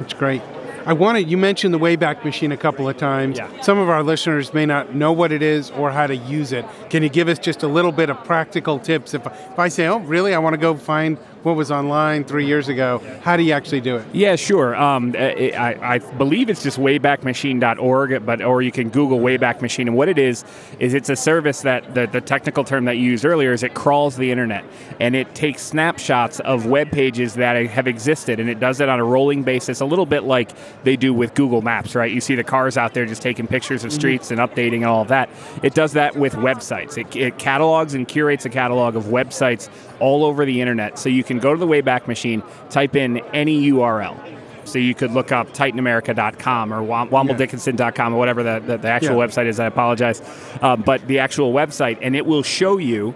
[0.00, 0.42] It's great.
[0.86, 3.38] I wanted you mentioned the Wayback Machine a couple of times.
[3.38, 3.60] Yeah.
[3.60, 6.64] Some of our listeners may not know what it is or how to use it.
[6.90, 9.12] Can you give us just a little bit of practical tips?
[9.12, 10.32] If, if I say, "Oh, really?
[10.32, 13.80] I want to go find what was online three years ago," how do you actually
[13.80, 14.04] do it?
[14.12, 14.74] Yeah, sure.
[14.74, 19.86] Um, I, I, I believe it's just waybackmachine.org, but or you can Google Wayback Machine.
[19.86, 20.44] And what it is
[20.80, 23.74] is it's a service that the, the technical term that you used earlier is it
[23.74, 24.64] crawls the internet
[24.98, 28.98] and it takes snapshots of web pages that have existed, and it does it on
[28.98, 30.50] a rolling basis, a little bit like
[30.82, 32.10] they do with Google Maps, right?
[32.10, 35.02] You see the cars out there just taking pictures of streets and updating and all
[35.02, 35.30] of that.
[35.62, 36.98] It does that with websites.
[36.98, 39.68] It, it catalogs and curates a catalog of websites
[40.00, 43.70] all over the internet, so you can go to the Wayback Machine, type in any
[43.70, 44.16] URL.
[44.64, 49.16] So you could look up TitanAmerica.com or Wom- WombleDickinson.com or whatever the, the, the actual
[49.16, 49.26] Yeah.
[49.26, 49.60] website is.
[49.60, 50.20] I apologize,
[50.60, 53.14] um, but the actual website, and it will show you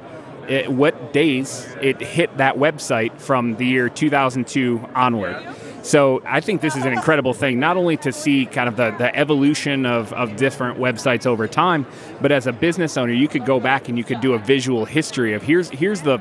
[0.48, 5.37] it, what days it hit that website from the year 2002 onward.
[5.83, 8.90] So I think this is an incredible thing, not only to see kind of the,
[8.98, 11.87] the evolution of, of different websites over time,
[12.20, 14.85] but as a business owner, you could go back and you could do a visual
[14.85, 16.18] history of here's here's the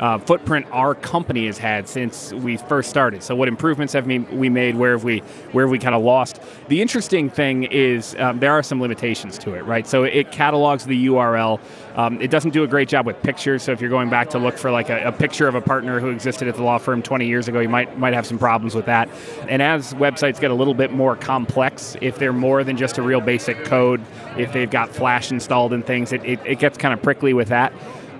[0.00, 3.22] uh, footprint our company has had since we first started.
[3.22, 4.76] So what improvements have we made?
[4.76, 5.20] Where have we
[5.52, 6.40] where have we kind of lost?
[6.68, 9.86] The interesting thing is um, there are some limitations to it, right?
[9.86, 11.60] So it catalogs the URL.
[11.94, 13.62] Um, it doesn't do a great job with pictures.
[13.62, 16.00] So if you're going back to look for like a, a picture of a partner
[16.00, 18.74] who existed at the law firm 20 years ago, you might might have some problems
[18.74, 19.08] with that.
[19.48, 23.02] And as websites get a little bit more complex, if they're more than just a
[23.02, 24.00] real basic code,
[24.36, 27.48] if they've got Flash installed and things, it, it, it gets kind of prickly with
[27.48, 27.72] that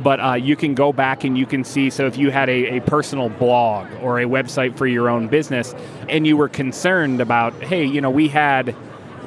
[0.02, 1.90] but uh, you can go back and you can see.
[1.90, 5.74] So if you had a, a personal blog or a website for your own business,
[6.08, 8.74] and you were concerned about, hey, you know, we had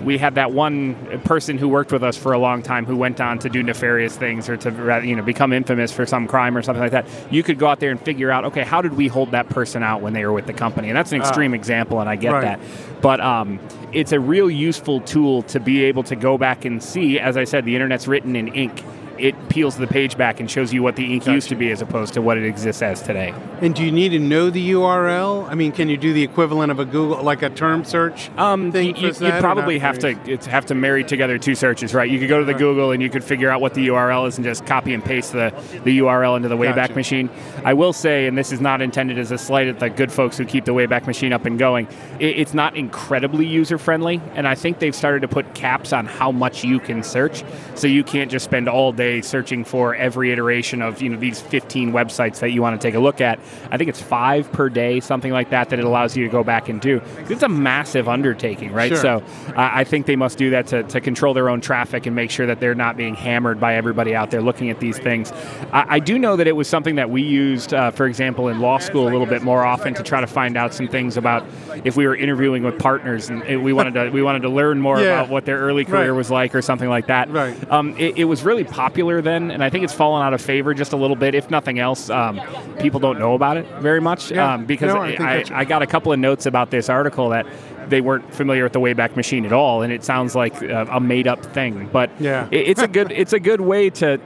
[0.01, 3.21] we had that one person who worked with us for a long time who went
[3.21, 6.61] on to do nefarious things or to you know become infamous for some crime or
[6.61, 7.07] something like that.
[7.31, 9.83] You could go out there and figure out, okay, how did we hold that person
[9.83, 10.89] out when they were with the company?
[10.89, 12.41] And that's an extreme example, and I get right.
[12.41, 12.59] that.
[13.01, 13.59] But um,
[13.93, 17.19] it's a real useful tool to be able to go back and see.
[17.19, 18.83] As I said, the internet's written in ink.
[19.17, 21.81] It peels the page back and shows you what the ink used to be as
[21.81, 23.33] opposed to what it exists as today.
[23.61, 25.49] And do you need to know the URL?
[25.49, 28.71] I mean, can you do the equivalent of a Google, like a term search Um,
[28.71, 28.95] thing?
[28.95, 30.13] you, would probably have to
[30.49, 32.09] have to marry together two searches, right?
[32.09, 34.37] You could go to the Google and you could figure out what the URL is
[34.37, 36.95] and just copy and paste the, the URL into the Wayback Gotcha.
[36.95, 37.29] Machine.
[37.63, 40.37] I will say, and this is not intended as a slight at the good folks
[40.37, 41.87] who keep the Wayback Machine up and going,
[42.19, 46.05] it, it's not incredibly user friendly, and I think they've started to put caps on
[46.05, 47.43] how much you can search,
[47.75, 51.41] so you can't just spend all day searching for every iteration of you know these
[51.41, 53.39] 15 websites that you want to take a look at.
[53.71, 56.43] I think it's five per day, something like that, that it allows you to go
[56.43, 57.01] back and do.
[57.29, 58.89] It's a massive undertaking, right?
[58.89, 58.97] Sure.
[58.97, 62.15] So uh, I think they must do that to, to control their own traffic and
[62.15, 65.31] make sure that they're not being hammered by everybody out there looking at these things.
[65.71, 68.59] I, I do know that it was something that we used, uh, for example, in
[68.59, 71.45] law school a little bit more often to try to find out some things about
[71.83, 74.95] if we were interviewing with partners and we wanted to we wanted to learn more
[75.05, 75.19] Yeah.
[75.19, 76.17] about what their early career Right.
[76.17, 77.29] was like or something like that.
[77.29, 77.55] Right.
[77.71, 80.73] Um, it, it was really popular then, and I think it's fallen out of favor
[80.73, 81.35] just a little bit.
[81.35, 82.39] If nothing else, um,
[82.79, 84.53] people don't know about it very much Yeah.
[84.53, 87.29] um, because No, I I, that's- I got a couple of notes about this article
[87.29, 87.45] that
[87.89, 90.99] they weren't familiar with the Wayback Machine at all, and it sounds like a, a
[90.99, 91.89] made-up thing.
[91.91, 92.47] But Yeah.
[92.51, 94.19] it- it's a good it's a good way to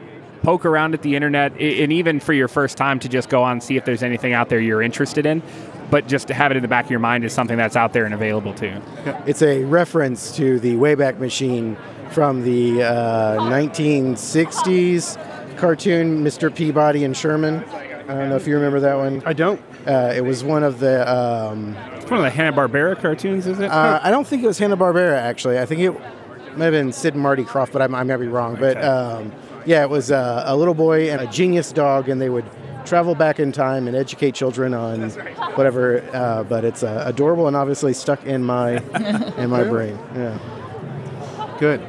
[0.43, 3.53] poke around at the internet, and even for your first time to just go on
[3.53, 5.41] and see if there's anything out there you're interested in.
[5.91, 7.93] But just to have it in the back of your mind is something that's out
[7.93, 8.81] there and available to you.
[9.25, 11.75] It's a reference to the Wayback Machine
[12.11, 16.53] from the uh, 1960s cartoon Mr.
[16.53, 17.63] Peabody and Sherman.
[17.65, 19.21] I don't know if you remember that one.
[19.25, 19.61] I don't.
[19.85, 21.09] Uh, it was one of the.
[21.11, 23.69] Um, It's one of the Hanna Barbera cartoons, is it?
[23.69, 25.59] uh, I don't think it was Hanna Barbera actually.
[25.59, 25.91] I think it
[26.57, 28.55] might have been Sid and Marty Krofft, but I, I might be wrong.
[28.59, 29.31] But um,
[29.65, 32.45] yeah, it was uh, a little boy and a genius dog, and they would
[32.85, 35.09] travel back in time and educate children on
[35.55, 36.03] whatever.
[36.13, 38.77] Uh, but it's uh, adorable and obviously stuck in my
[39.37, 39.97] in my brain.
[40.15, 40.37] Yeah.
[41.59, 41.81] Good.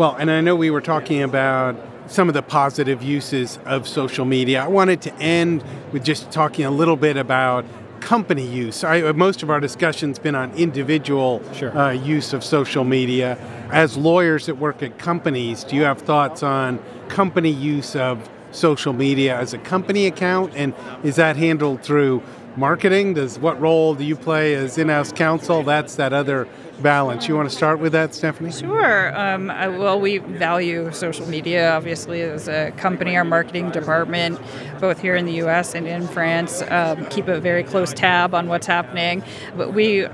[0.00, 4.24] Well, and I know we were talking about some of the positive uses of social
[4.24, 4.64] media.
[4.64, 7.66] I wanted to end with just talking a little bit about
[8.00, 8.82] company use.
[8.82, 11.76] I, most of our discussion's been on individual Sure.
[11.76, 13.36] uh, use of social media.
[13.70, 18.94] As lawyers that work at companies, do you have thoughts on company use of social
[18.94, 20.54] media as a company account?
[20.56, 20.72] And
[21.04, 22.22] is that handled through
[22.56, 23.12] marketing?
[23.12, 25.62] Does what role do you play as in-house counsel?
[25.62, 26.48] That's that other
[26.82, 27.28] balance.
[27.28, 28.52] You want to start with that, Stephanie?
[28.52, 29.16] Sure.
[29.16, 33.16] Um, I, well, we value social media, obviously, as a company.
[33.16, 34.40] Our marketing department,
[34.80, 35.74] both here in the U.S.
[35.74, 39.22] and in France, um, keep a very close tab on what's happening.
[39.56, 40.06] But we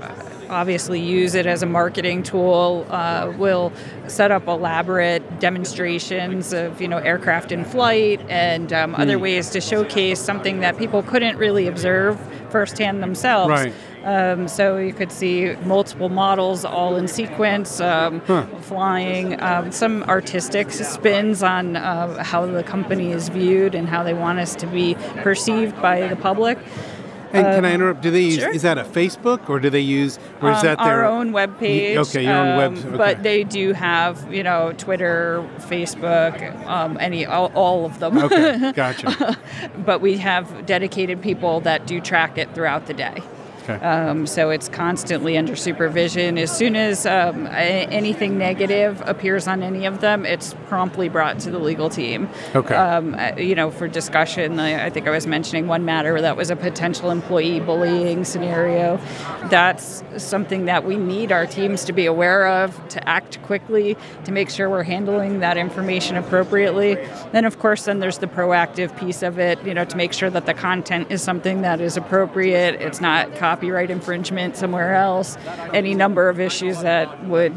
[0.49, 2.85] obviously use it as a marketing tool.
[2.89, 3.71] Uh, we'll
[4.07, 8.99] set up elaborate demonstrations of you know aircraft in flight and um, mm.
[8.99, 13.49] other ways to showcase something that people couldn't really observe firsthand themselves.
[13.49, 13.73] Right.
[14.07, 18.45] Um, so you could see multiple models all in sequence, um, huh.
[18.61, 19.39] flying.
[19.41, 24.39] Um, some artistic spins on uh, how the company is viewed and how they want
[24.39, 26.57] us to be perceived by the public.
[27.33, 28.01] And um, can I um, interrupt?
[28.01, 28.35] Do they use?
[28.35, 28.49] Sure.
[28.49, 30.19] Is that a Facebook or do they use?
[30.41, 31.97] Or is um, that their our own web page?
[31.97, 32.71] Okay, your own web.
[32.71, 32.97] Um, okay.
[32.97, 38.17] But they do have you know Twitter, Facebook, um, any all, all, of them.
[38.17, 39.37] Okay, gotcha.
[39.85, 43.21] but we have dedicated people that do track it throughout the day.
[43.69, 43.85] Okay.
[43.85, 46.37] Um, so it's constantly under supervision.
[46.37, 51.51] As soon as um, anything negative appears on any of them, it's promptly brought to
[51.51, 52.29] the legal team.
[52.55, 52.75] Okay.
[52.75, 54.59] Um, uh, you know, for discussion.
[54.59, 58.97] I, I, think I was mentioning one matter that was a potential employee bullying scenario.
[59.49, 64.31] That's something that we need our teams to be aware of, to act quickly, to
[64.31, 66.95] make sure we're handling that information appropriately.
[67.33, 69.61] Then, of course, then there's the proactive piece of it.
[69.65, 72.75] You know, to make sure that the content is something that is appropriate.
[72.75, 75.35] It's not copy copyright infringement somewhere else,
[75.73, 77.55] any number of issues that would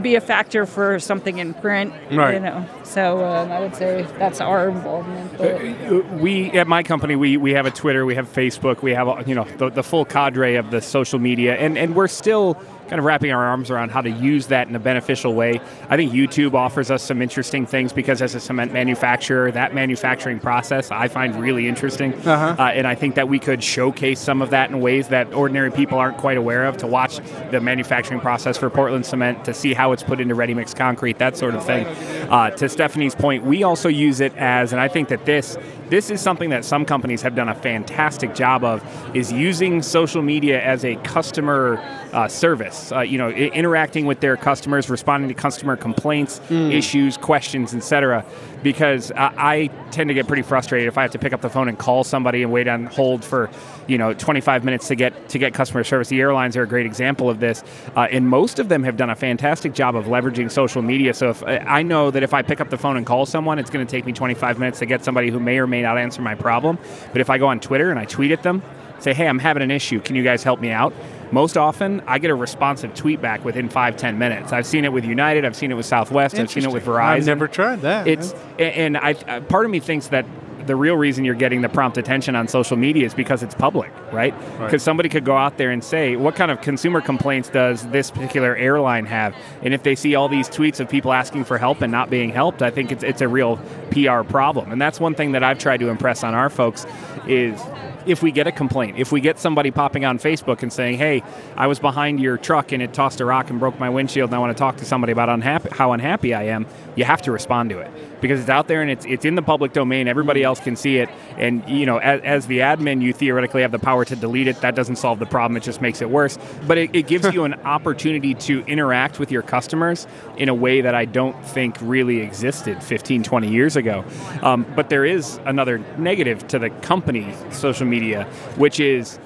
[0.00, 1.92] be a factor for something in print.
[2.10, 2.34] Right.
[2.34, 5.38] You know, so um, I would say that's our involvement.
[5.38, 9.28] Uh, we at my company we, we have a Twitter, we have Facebook, we have
[9.28, 12.54] you know the, the full cadre of the social media, and and we're still
[12.88, 15.60] kind of wrapping our arms around how to use that in a beneficial way.
[15.88, 20.40] I think YouTube offers us some interesting things because as a cement manufacturer, that manufacturing
[20.40, 22.14] process I find really interesting.
[22.14, 22.56] Uh-huh.
[22.58, 25.70] Uh, and I think that we could showcase some of that in ways that ordinary
[25.70, 27.18] people aren't quite aware of to watch
[27.50, 31.18] the manufacturing process for Portland cement, to see how it's put into ready mix concrete,
[31.18, 31.86] that sort of thing.
[32.28, 35.56] Uh, to Stephanie's point, we also use it as, and I think that this
[35.88, 38.84] this is something that some companies have done a fantastic job of,
[39.16, 41.78] is using social media as a customer
[42.12, 42.92] uh, service.
[42.92, 46.72] Uh, you know, I- interacting with their customers, responding to customer complaints, mm.
[46.72, 48.24] issues, questions, etc.
[48.62, 51.50] Because I-, I tend to get pretty frustrated if I have to pick up the
[51.50, 53.48] phone and call somebody and wait on hold for,
[53.88, 56.08] you know, 25 minutes to get to get customer service.
[56.08, 57.64] The airlines are a great example of this,
[57.96, 61.14] uh, and most of them have done a fantastic job of leveraging social media.
[61.14, 63.70] So if I know that if I pick up the phone and call someone, it's
[63.70, 66.22] going to take me 25 minutes to get somebody who may or may not answer
[66.22, 66.78] my problem.
[67.12, 68.62] But if I go on Twitter and I tweet at them,
[69.00, 70.00] say, "Hey, I'm having an issue.
[70.00, 70.92] Can you guys help me out?"
[71.32, 74.52] most often I get a responsive tweet back within five ten minutes.
[74.52, 77.04] I've seen it with United, I've seen it with Southwest, I've seen it with Verizon.
[77.04, 78.06] I've never tried that.
[78.06, 80.26] It's and I part of me thinks that
[80.68, 83.90] the real reason you're getting the prompt attention on social media is because it's public,
[84.12, 84.38] right?
[84.38, 84.80] Because right.
[84.80, 88.54] somebody could go out there and say, what kind of consumer complaints does this particular
[88.54, 89.34] airline have?
[89.62, 92.30] And if they see all these tweets of people asking for help and not being
[92.30, 93.56] helped, I think it's, it's a real
[93.90, 94.70] PR problem.
[94.70, 96.86] And that's one thing that I've tried to impress on our folks
[97.26, 97.60] is
[98.06, 101.22] if we get a complaint, if we get somebody popping on Facebook and saying, "Hey,
[101.56, 104.36] I was behind your truck and it tossed a rock and broke my windshield, and
[104.36, 106.64] I want to talk to somebody about unhappy, how unhappy I am,"
[106.96, 107.90] you have to respond to it
[108.20, 110.08] because it's out there and it's it's in the public domain.
[110.08, 113.72] Everybody else can see it, and you know, as, as the admin, you theoretically have
[113.72, 114.60] the power to delete it.
[114.60, 116.38] That doesn't solve the problem; it just makes it worse.
[116.66, 120.06] But it, it gives you an opportunity to interact with your customers
[120.36, 124.04] in a way that I don't think really existed 15, 20 years ago.
[124.42, 128.24] Um, but there is another negative to the company social media,
[128.56, 129.18] which is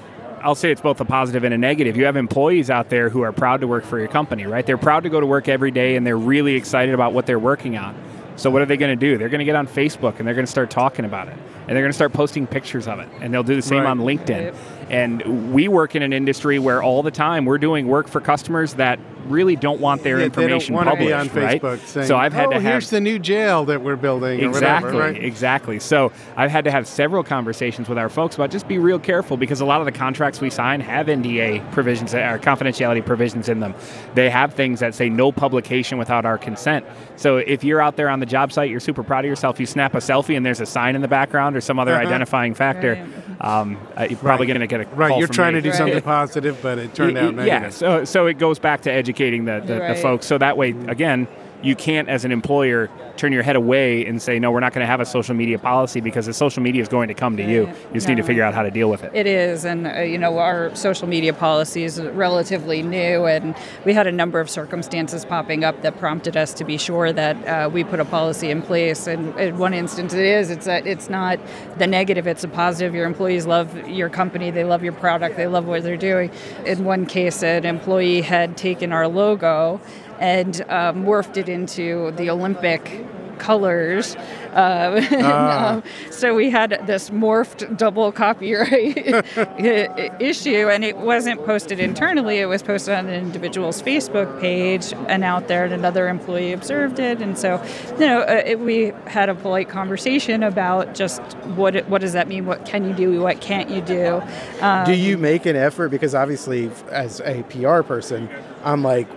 [0.43, 1.95] I'll say it's both a positive and a negative.
[1.95, 4.65] You have employees out there who are proud to work for your company, right?
[4.65, 7.39] They're proud to go to work every day and they're really excited about what they're
[7.39, 7.95] working on.
[8.35, 9.17] So what are they going to do?
[9.17, 11.35] They're going to get on Facebook and they're going to start talking about it.
[11.67, 13.07] And they're going to start posting pictures of it.
[13.21, 13.89] And they'll do the same right.
[13.89, 14.55] on LinkedIn.
[14.89, 18.75] And we work in an industry where all the time we're doing work for customers
[18.75, 21.61] that really don't want their yeah, information they don't published, on right?
[21.61, 24.41] Facebook saying, so I've had oh, to have here's the new jail that we're building.
[24.41, 25.23] Exactly, whatever, right?
[25.23, 25.79] exactly.
[25.79, 29.37] So I've had to have several conversations with our folks about just be real careful
[29.37, 33.59] because a lot of the contracts we sign have NDA provisions or confidentiality provisions in
[33.59, 33.73] them.
[34.13, 36.85] They have things that say no publication without our consent.
[37.15, 39.65] So if you're out there on the job site, you're super proud of yourself, you
[39.65, 42.07] snap a selfie and there's a sign in the background or some other uh-huh.
[42.07, 43.41] identifying factor, right.
[43.41, 44.53] um, uh, you're probably right.
[44.53, 45.17] going to get a right.
[45.17, 45.61] You're trying me.
[45.61, 47.47] to do something positive, but it turned out negative.
[47.47, 47.67] Yeah.
[47.67, 50.25] Uh, so so it goes back to educating the, the, the folks.
[50.25, 51.27] So that way, again,
[51.63, 54.83] you can't, as an employer, turn your head away and say, no, we're not going
[54.83, 57.43] to have a social media policy because the social media is going to come to
[57.43, 57.67] you.
[57.67, 59.11] You just need to figure out how to deal with it.
[59.13, 63.55] It is, and uh, you know our social media policy is relatively new, and
[63.85, 67.47] we had a number of circumstances popping up that prompted us to be sure that
[67.47, 69.07] uh, we put a policy in place.
[69.07, 71.39] And in one instance, it is it's that it's not
[71.77, 72.93] the negative; it's a positive.
[72.93, 76.29] Your employees love your company, they love your product, they love what they're doing.
[76.65, 79.79] In one case, an employee had taken our logo
[80.23, 83.05] and um, morphed it into the Olympic
[83.39, 84.15] colors.
[84.53, 88.97] Uh, and, um, so we had this morphed double copyright
[90.21, 92.37] issue, and it wasn't posted internally.
[92.37, 96.99] It was posted on an individual's Facebook page and out there, and another employee observed
[96.99, 97.21] it.
[97.21, 97.61] And so,
[97.99, 101.21] you know, uh, it, we had a polite conversation about just
[101.57, 102.45] what it, what does that mean?
[102.45, 103.21] What can you do?
[103.21, 104.21] What can't you do?
[104.61, 105.89] Um, Do you make an effort?
[105.89, 108.29] Because obviously, as a PR person,
[108.63, 109.09] I'm like,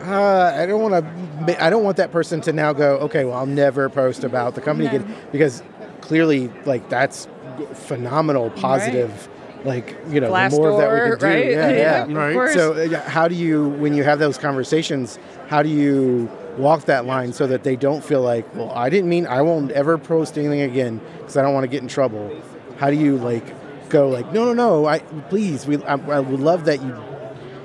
[0.00, 1.04] uh, I don't want
[1.46, 1.64] to.
[1.64, 2.98] I don't want that person to now go.
[2.98, 5.62] Okay, well, I'll never post about the company again because
[6.00, 7.28] clearly, like that's
[7.74, 9.28] phenomenal, positive.
[9.64, 11.50] Like you know, the more of that we Glassdoor, can do, right?
[11.50, 12.04] yeah, yeah.
[12.04, 12.32] Of Right.
[12.32, 12.52] course.
[12.54, 17.04] So, uh, how do you, when you have those conversations, how do you walk that
[17.04, 20.38] line so that they don't feel like, well, I didn't mean I won't ever post
[20.38, 22.34] anything again because I don't want to get in trouble.
[22.78, 23.44] How do you like
[23.90, 26.96] go like, no, no, no, I please, we, I, I would love that you,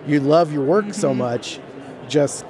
[0.06, 1.20] you love your work so Mm-hmm.
[1.20, 1.60] much,
[2.10, 2.46] just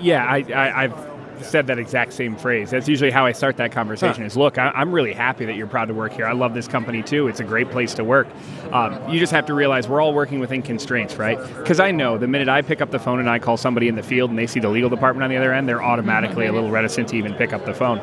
[0.00, 1.12] Yeah, I, I, I've
[1.44, 2.70] said that exact same phrase.
[2.70, 4.24] That's usually how I start that conversation.
[4.24, 6.26] Is look, I, I'm really happy that you're proud to work here.
[6.26, 7.28] I love this company too.
[7.28, 8.28] It's a great place to work.
[8.72, 11.38] Um, you just have to realize we're all working within constraints, right?
[11.56, 13.94] Because I know the minute I pick up the phone and I call somebody in
[13.94, 16.52] the field and they see the legal department on the other end, they're automatically a
[16.52, 17.98] little reticent to even pick up the phone.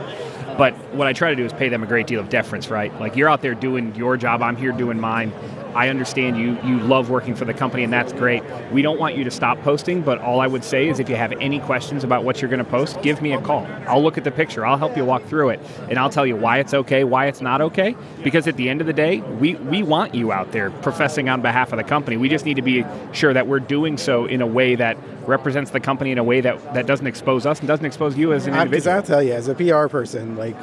[0.57, 2.93] But what I try to do is pay them a great deal of deference, right?
[2.99, 5.31] Like you're out there doing your job, I'm here doing mine.
[5.75, 8.43] I understand you you love working for the company and that's great.
[8.71, 11.15] We don't want you to stop posting, but all I would say is if you
[11.15, 13.65] have any questions about what you're going to post, give me a call.
[13.87, 15.59] I'll look at the picture, I'll help you walk through it,
[15.89, 18.81] and I'll tell you why it's okay, why it's not okay, because at the end
[18.81, 22.17] of the day, we we want you out there professing on behalf of the company.
[22.17, 25.71] We just need to be sure that we're doing so in a way that represents
[25.71, 28.47] the company in a way that that doesn't expose us and doesn't expose you as
[28.47, 28.95] an because individual.
[28.95, 30.55] I'll tell you, as a PR person, like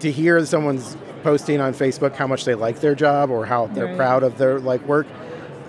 [0.00, 3.86] to hear someone's posting on Facebook how much they like their job or how they're
[3.86, 3.96] Right.
[3.96, 5.06] proud of their like work,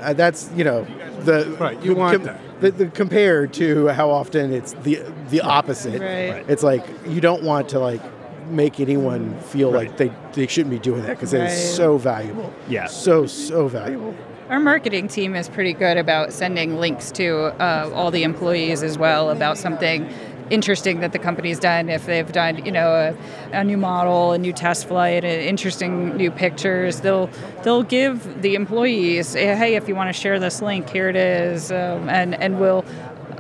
[0.02, 0.86] uh, that's you know
[1.22, 2.40] the Right, you want that.
[2.62, 6.02] The, the compared to how often it's the the opposite.
[6.02, 6.30] Right.
[6.32, 6.46] Right.
[6.50, 8.02] It's like you don't want to like
[8.50, 11.52] make anyone feel like they, they shouldn't be doing that because it Right.
[11.52, 12.52] is so valuable.
[12.68, 12.88] Yeah.
[12.88, 14.16] So so valuable.
[14.50, 18.98] Our marketing team is pretty good about sending links to uh, all the employees as
[18.98, 20.10] well about something
[20.50, 21.90] interesting that the company's done.
[21.90, 26.32] If they've done, you know, a, a new model, a new test flight, interesting new
[26.32, 27.30] pictures, they'll
[27.64, 31.72] they'll give the employees, hey, if you want to share this link, here it is,
[31.72, 32.86] um, and and we'll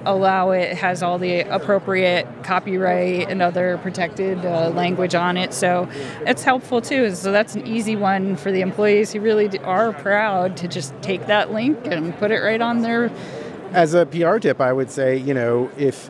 [0.06, 5.90] allow it has all the appropriate copyright and other protected uh, language on it so
[6.26, 10.56] it's helpful too so that's an easy one for the employees who really are proud
[10.56, 13.12] to just take that link and put it right on their
[13.74, 16.10] as a PR tip, I would say, you know, if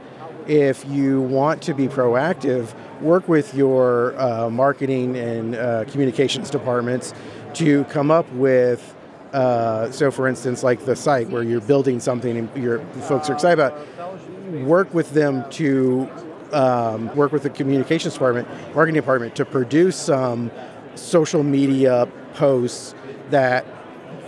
[0.49, 7.13] if you want to be proactive, work with your uh, marketing and uh, communications departments
[7.53, 8.95] to come up with.
[9.31, 13.33] Uh, so, for instance, like the site where you're building something and your folks are
[13.33, 13.87] excited about,
[14.63, 16.09] work with them to
[16.51, 20.49] um, work with the communications department, marketing department to produce some
[20.95, 22.95] social media posts
[23.29, 23.65] that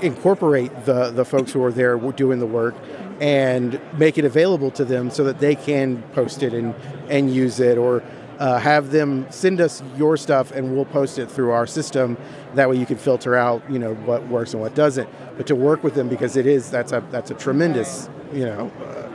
[0.03, 2.75] incorporate the, the folks who are there doing the work
[3.21, 6.73] and make it available to them so that they can post it and,
[7.07, 8.03] and use it or
[8.39, 12.17] uh, have them send us your stuff and we'll post it through our system.
[12.55, 15.07] That way you can filter out you know what works and what doesn't.
[15.37, 18.71] But to work with them because it is that's a that's a tremendous you know
[18.83, 19.10] uh,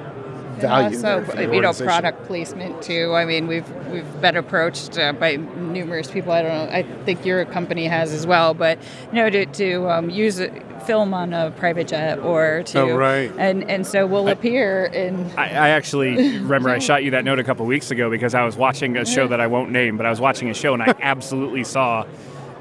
[0.61, 4.36] value also there for the you know product placement too i mean we've we've been
[4.36, 6.32] approached uh, by numerous people.
[6.32, 8.78] I don't know i think your company has as well but
[9.12, 10.52] you know to, to um, use it
[10.86, 13.32] film on a private jet or to Oh, right.
[13.38, 17.38] and and so we'll appear in I, I actually remember I shot you that note
[17.40, 20.07] a couple weeks ago because I was watching a show that I won't name, but
[20.07, 22.04] I was watching a show and I absolutely saw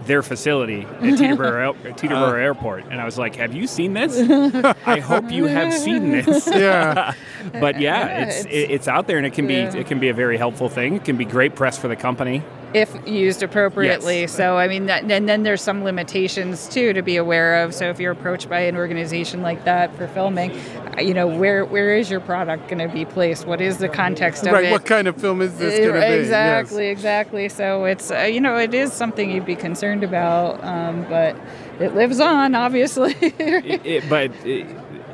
[0.05, 2.35] their facility at Teterboro, Teterboro uh.
[2.35, 4.17] Airport, and I was like, "Have you seen this?
[4.85, 7.13] I hope you have seen this." Yeah.
[7.59, 9.71] but yeah, Yeah, it's it's- it's out there and it can Yeah.
[9.71, 10.95] be it can be a very helpful thing.
[10.95, 12.43] It can be great press for the company.
[12.76, 14.21] If used appropriately.
[14.21, 14.32] Yes.
[14.34, 17.73] So I mean, that, and then there's some limitations too to be aware of.
[17.73, 20.51] So if you're approached by an organization like that for filming,
[20.97, 23.45] uh, you know where where is your product going to be placed?
[23.47, 24.63] What is the context of Right.
[24.63, 24.67] it?
[24.67, 24.71] Right.
[24.73, 25.99] What kind of film is this going to be?
[25.99, 26.19] Yes.
[26.26, 27.49] Exactly, exactly.
[27.49, 31.36] So it's uh, you know it is something you'd be concerned about, um, but
[31.80, 33.15] it lives on, obviously.
[33.21, 34.65] It- it- but it,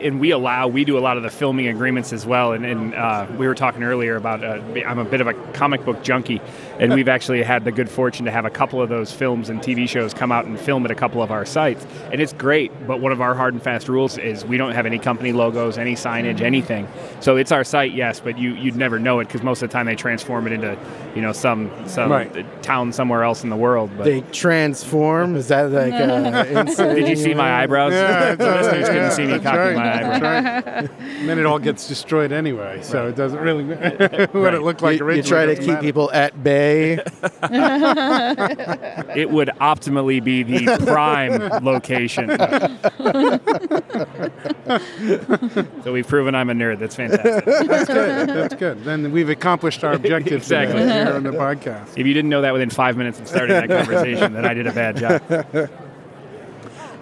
[0.01, 2.53] and we allow we do a lot of the filming agreements as well.
[2.53, 5.85] And, and uh, we were talking earlier about uh, I'm a bit of a comic
[5.85, 6.41] book junkie,
[6.79, 9.61] and we've actually had the good fortune to have a couple of those films and
[9.61, 12.71] TV shows come out and film at a couple of our sites, and it's great.
[12.87, 15.77] But one of our hard and fast rules is we don't have any company logos,
[15.77, 16.87] any signage, anything.
[17.19, 19.73] So it's our site, yes, but you you'd never know it because most of the
[19.73, 20.77] time they transform it into
[21.15, 22.63] you know some some Right.
[22.63, 23.89] town somewhere else in the world.
[23.97, 25.35] But They transform.
[25.35, 25.93] Is that like?
[25.93, 27.93] Uh, did you see my eyebrows?
[27.93, 29.75] Yeah, the listeners couldn't see me cocking right.
[29.75, 29.90] my eyebrows.
[29.99, 30.89] That's right.
[30.99, 34.81] And then it all gets destroyed anyway, so it doesn't really matter what it looked
[34.81, 35.17] like you, originally.
[35.17, 35.81] you try to keep matter.
[35.81, 36.99] people at bay.
[39.13, 42.29] It would optimally be the prime location.
[45.83, 46.79] so we've proven I'm a nerd.
[46.79, 47.45] That's fantastic.
[47.45, 48.29] That's good.
[48.29, 48.83] That's good.
[48.83, 50.81] Then we've accomplished our objective Exactly.
[50.83, 51.97] here on the podcast.
[51.97, 54.67] If you didn't know that within five minutes of starting that conversation, then I did
[54.67, 55.69] a bad job.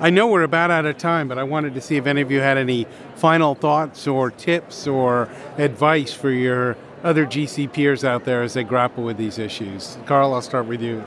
[0.01, 2.31] I know we're about out of time, but I wanted to see if any of
[2.31, 5.27] you had any final thoughts or tips or
[5.57, 9.97] advice for your other GC peers out there as they grapple with these issues.
[10.05, 10.99] Carl, I'll start with you.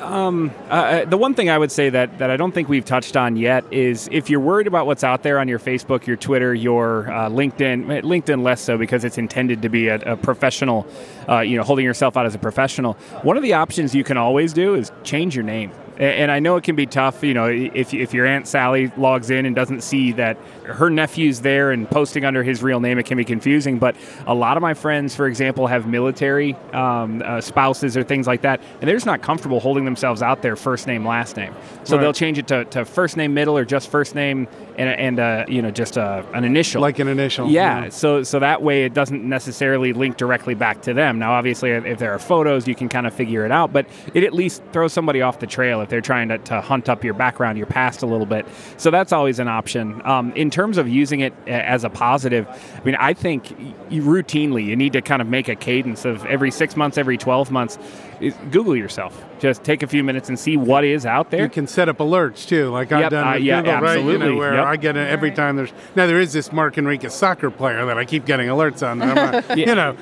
[0.71, 3.37] Uh, the one thing I would say that, that I don't think we've touched on
[3.37, 7.11] yet is if you're worried about what's out there on your Facebook, your Twitter, your
[7.11, 10.87] uh, LinkedIn, LinkedIn less so because it's intended to be a, a professional,
[11.29, 12.95] uh, you know, holding yourself out as a professional.
[13.23, 15.73] One of the options you can always do is change your name.
[15.99, 19.29] And I know it can be tough, you know, if, if your Aunt Sally logs
[19.31, 23.05] in and doesn't see that her nephew's there and posting under his real name, it
[23.05, 23.79] can be confusing.
[23.79, 23.95] But
[24.27, 28.41] a lot of my friends, for example, have military um, uh, spouses or things like
[28.41, 31.55] that, and they're just not comfortable holding themselves out there first name, last name.
[31.85, 32.03] So Right.
[32.03, 35.45] they'll change it to, to first name, middle, or just first name and, and uh,
[35.47, 36.81] you know, just uh, an initial.
[36.81, 37.51] Like an initial.
[37.51, 41.19] Yeah, so so that way it doesn't necessarily link directly back to them.
[41.19, 43.85] Now, obviously, if there are photos, you can kind of figure it out, but
[44.15, 47.05] it at least throws somebody off the trail if they're trying to, to hunt up
[47.05, 48.47] your background, your past a little bit.
[48.77, 50.01] So that's always an option.
[50.07, 53.51] Um, in terms of using it as a positive, I mean, I think
[53.91, 57.19] you routinely you need to kind of make a cadence of every six months, every
[57.19, 57.79] twelve months.
[58.23, 59.23] Is Google yourself.
[59.41, 61.43] Just take a few minutes and see what is out there.
[61.43, 64.05] You can set up alerts too, like I've Yep, done uh, with yeah, Google, right?
[64.05, 64.65] You know, where Yep.
[64.67, 67.99] I get it every time there's now there is this Mark Enriquez soccer player that
[67.99, 69.03] I keep getting alerts on.
[69.03, 69.95] And I'm like, You know,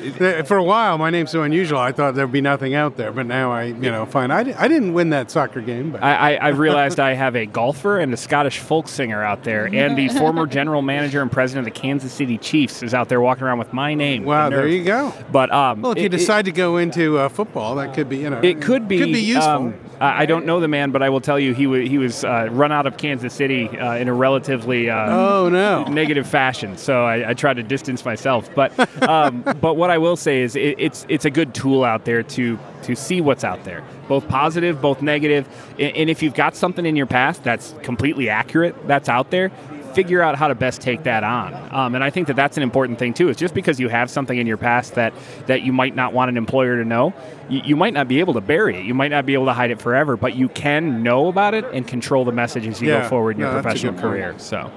[0.45, 3.27] for a while my name's so unusual, I thought there'd be nothing out there, but
[3.27, 6.35] now I, you know, find I, di- I didn't win that soccer game, but I,
[6.35, 9.97] I, I realized I have a golfer and a Scottish folk singer out there, and
[9.97, 13.45] the former general manager and president of the Kansas City Chiefs is out there walking
[13.45, 14.25] around with my name.
[14.25, 15.15] wow, The there you go.
[15.33, 18.09] But um, Well, if you it- it- decide to go into uh, football, that could
[18.11, 19.51] be, you know, it could be could be useful.
[19.51, 22.25] um, I don't know the man, but I will tell you he was he was
[22.25, 26.77] uh, run out of Kansas City uh, in a relatively uh, oh no, negative fashion.
[26.77, 28.49] So I, I try to distance myself.
[28.55, 32.05] But um, but what I will say is it, it's it's a good tool out
[32.05, 35.47] there to to see what's out there, both positive, both negative.
[35.79, 39.51] And if you've got something in your past that's completely accurate, that's out there.
[39.95, 42.63] Figure out how to best take that on, um, and I think that that's an
[42.63, 43.29] important thing too.
[43.29, 45.13] Is just because you have something in your past that
[45.47, 47.13] that you might not want an employer to know,
[47.49, 48.85] you, you might not be able to bury it.
[48.85, 51.65] You might not be able to hide it forever, but you can know about it
[51.73, 53.03] and control the message as you Yeah.
[53.03, 54.13] go forward in your No, that's professional good point.
[54.13, 54.35] career.
[54.39, 54.71] So.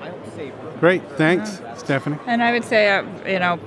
[0.80, 2.18] great, thanks, Stephanie.
[2.28, 3.60] And I would say, uh, you know,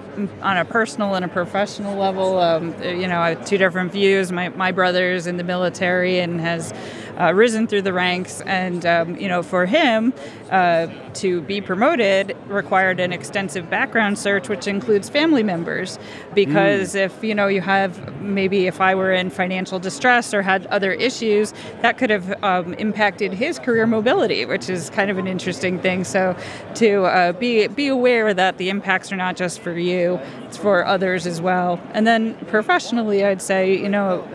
[0.43, 4.31] on a personal and a professional level, um, you know, I have two different views.
[4.33, 6.75] My, my brother's in the military and has
[7.21, 8.41] uh, risen through the ranks.
[8.43, 10.13] And, um, you know, for him
[10.51, 15.99] uh, to be promoted required an extensive background search, which includes family members.
[16.35, 20.67] Because if, you know, you have maybe if I were in financial distress or had
[20.67, 25.27] other issues, that could have um, impacted his career mobility, which is kind of an
[25.27, 26.05] interesting thing.
[26.05, 26.37] So
[26.77, 30.85] to uh, be, be aware that the impacts are not just for you, it's for
[30.85, 31.81] others as well.
[31.93, 34.27] And then professionally, I'd say, you know,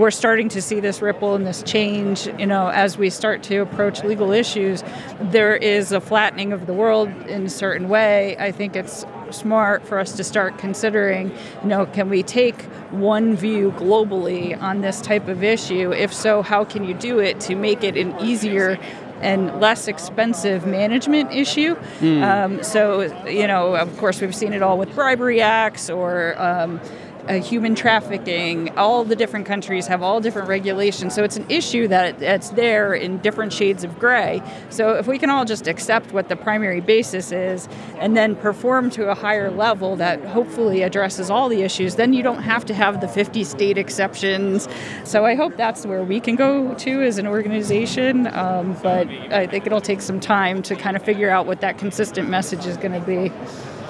[0.00, 3.58] we're starting to see this ripple and this change, you know, as we start to
[3.58, 4.82] approach legal issues.
[5.20, 8.34] There is a flattening of the world in a certain way.
[8.38, 11.30] I think it's smart for us to start considering,
[11.62, 15.92] you know, can we take one view globally on this type of issue?
[15.92, 18.78] If so, how can you do it to make it an easier
[19.20, 21.76] and less expensive management issue.
[22.00, 26.80] Um, so, you know, of course, we've seen it all with bribery acts or um,
[27.28, 28.76] uh, human trafficking.
[28.78, 31.14] All the different countries have all different regulations.
[31.14, 34.42] So it's an issue that that's there in different shades of gray.
[34.70, 37.68] So if we can all just accept what the primary basis is
[37.98, 42.22] and then perform to a higher level that hopefully addresses all the issues, then you
[42.22, 44.68] don't have to have the 50 state exceptions.
[45.04, 48.26] So I hope that's where we can go to as an organization.
[48.28, 51.78] Um, but I think it'll take some time to kind of figure out what that
[51.78, 53.32] consistent message is going to be.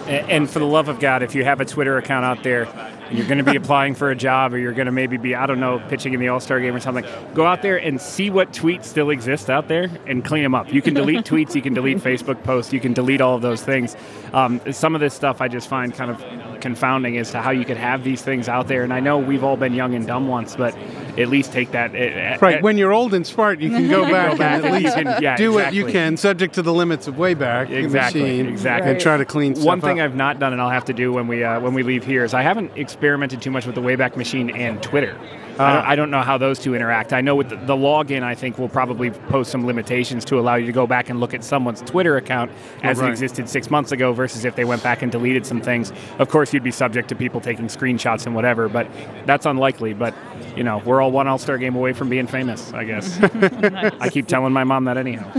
[0.06, 2.66] And for the love of God, if you have a Twitter account out there,
[3.10, 5.46] you're going to be applying for a job or you're going to maybe be, I
[5.46, 7.04] don't know, pitching in the All Star game or something,
[7.34, 10.72] go out there and see what tweets still exist out there and clean them up.
[10.72, 13.62] You can delete tweets, you can delete Facebook posts, you can delete all of those
[13.62, 13.96] things.
[14.32, 16.20] Um, some of this stuff I just find kind of
[16.60, 18.82] confounding as to how you could have these things out there.
[18.84, 20.76] And I know we've all been young and dumb once, but
[21.18, 21.90] at least take that.
[21.90, 22.58] Uh, right.
[22.58, 25.06] Uh, when you're old and smart, you can go back, back and at least can,
[25.22, 25.64] yeah, do exactly.
[25.64, 28.92] what you can, subject to the limits of Wayback exactly, Machine, exactly.
[28.92, 30.04] and try to clean stuff One thing up.
[30.04, 32.24] I've not done, and I'll have to do when we uh, when we leave here,
[32.24, 35.18] is I haven't experimented too much with the Wayback Machine and Twitter.
[35.60, 35.88] I, don't, ah.
[35.90, 37.12] I, don't, know how those two interact.
[37.12, 40.54] I know with the, the, login, I think will probably post some limitations to allow
[40.56, 42.50] you to go back and look at someone's Twitter account
[42.82, 43.08] as right.
[43.08, 45.92] it existed six months ago versus if they went back and deleted some things.
[46.18, 48.88] Of course, you'd be subject to people taking screenshots and whatever, but
[49.26, 49.94] that's unlikely.
[49.94, 50.14] But
[50.56, 52.72] you know, we're all one All Star game away from being famous.
[52.72, 53.18] I guess.
[54.00, 55.30] I keep telling my mom that anyhow.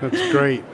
[0.00, 0.64] That's great.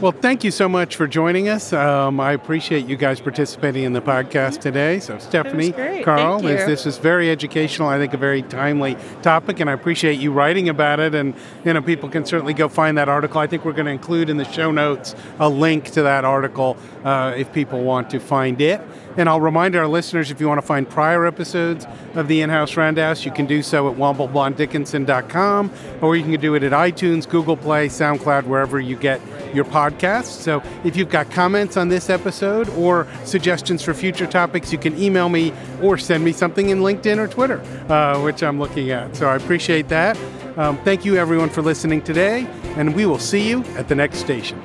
[0.00, 1.72] Well, thank you so much for joining us.
[1.72, 5.00] Um, I appreciate you guys participating in the podcast today.
[5.00, 5.72] So, Stephanie,
[6.02, 7.88] Carl, this, this is very educational.
[7.88, 11.14] I think a very timely topic, and I appreciate you writing about it.
[11.14, 11.34] And
[11.64, 13.40] you know, people can certainly go find that article.
[13.40, 16.76] I think we're going to include in the show notes a link to that article
[17.02, 18.82] uh, if people want to find it.
[19.16, 22.76] And I'll remind our listeners if you want to find prior episodes of the In-House
[22.76, 25.72] Roundhouse, you can do so at womblebonddickinson.com,
[26.02, 29.22] or you can do it at iTunes, Google Play, SoundCloud, wherever you get
[29.54, 30.40] your podcasts.
[30.40, 34.96] So if you've got comments on this episode or suggestions for future topics, you can
[34.98, 39.14] email me or send me something in LinkedIn or Twitter, uh, which I'm looking at.
[39.16, 40.18] So I appreciate that.
[40.56, 44.18] Um, thank you, everyone, for listening today, and we will see you at the next
[44.18, 44.60] station.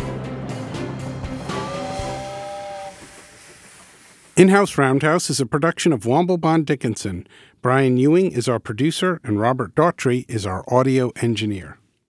[4.38, 7.28] In House Roundhouse is a production of Womble Bond Dickinson.
[7.62, 11.81] Brian Ewing is our producer, and Robert Daughtry is our audio engineer.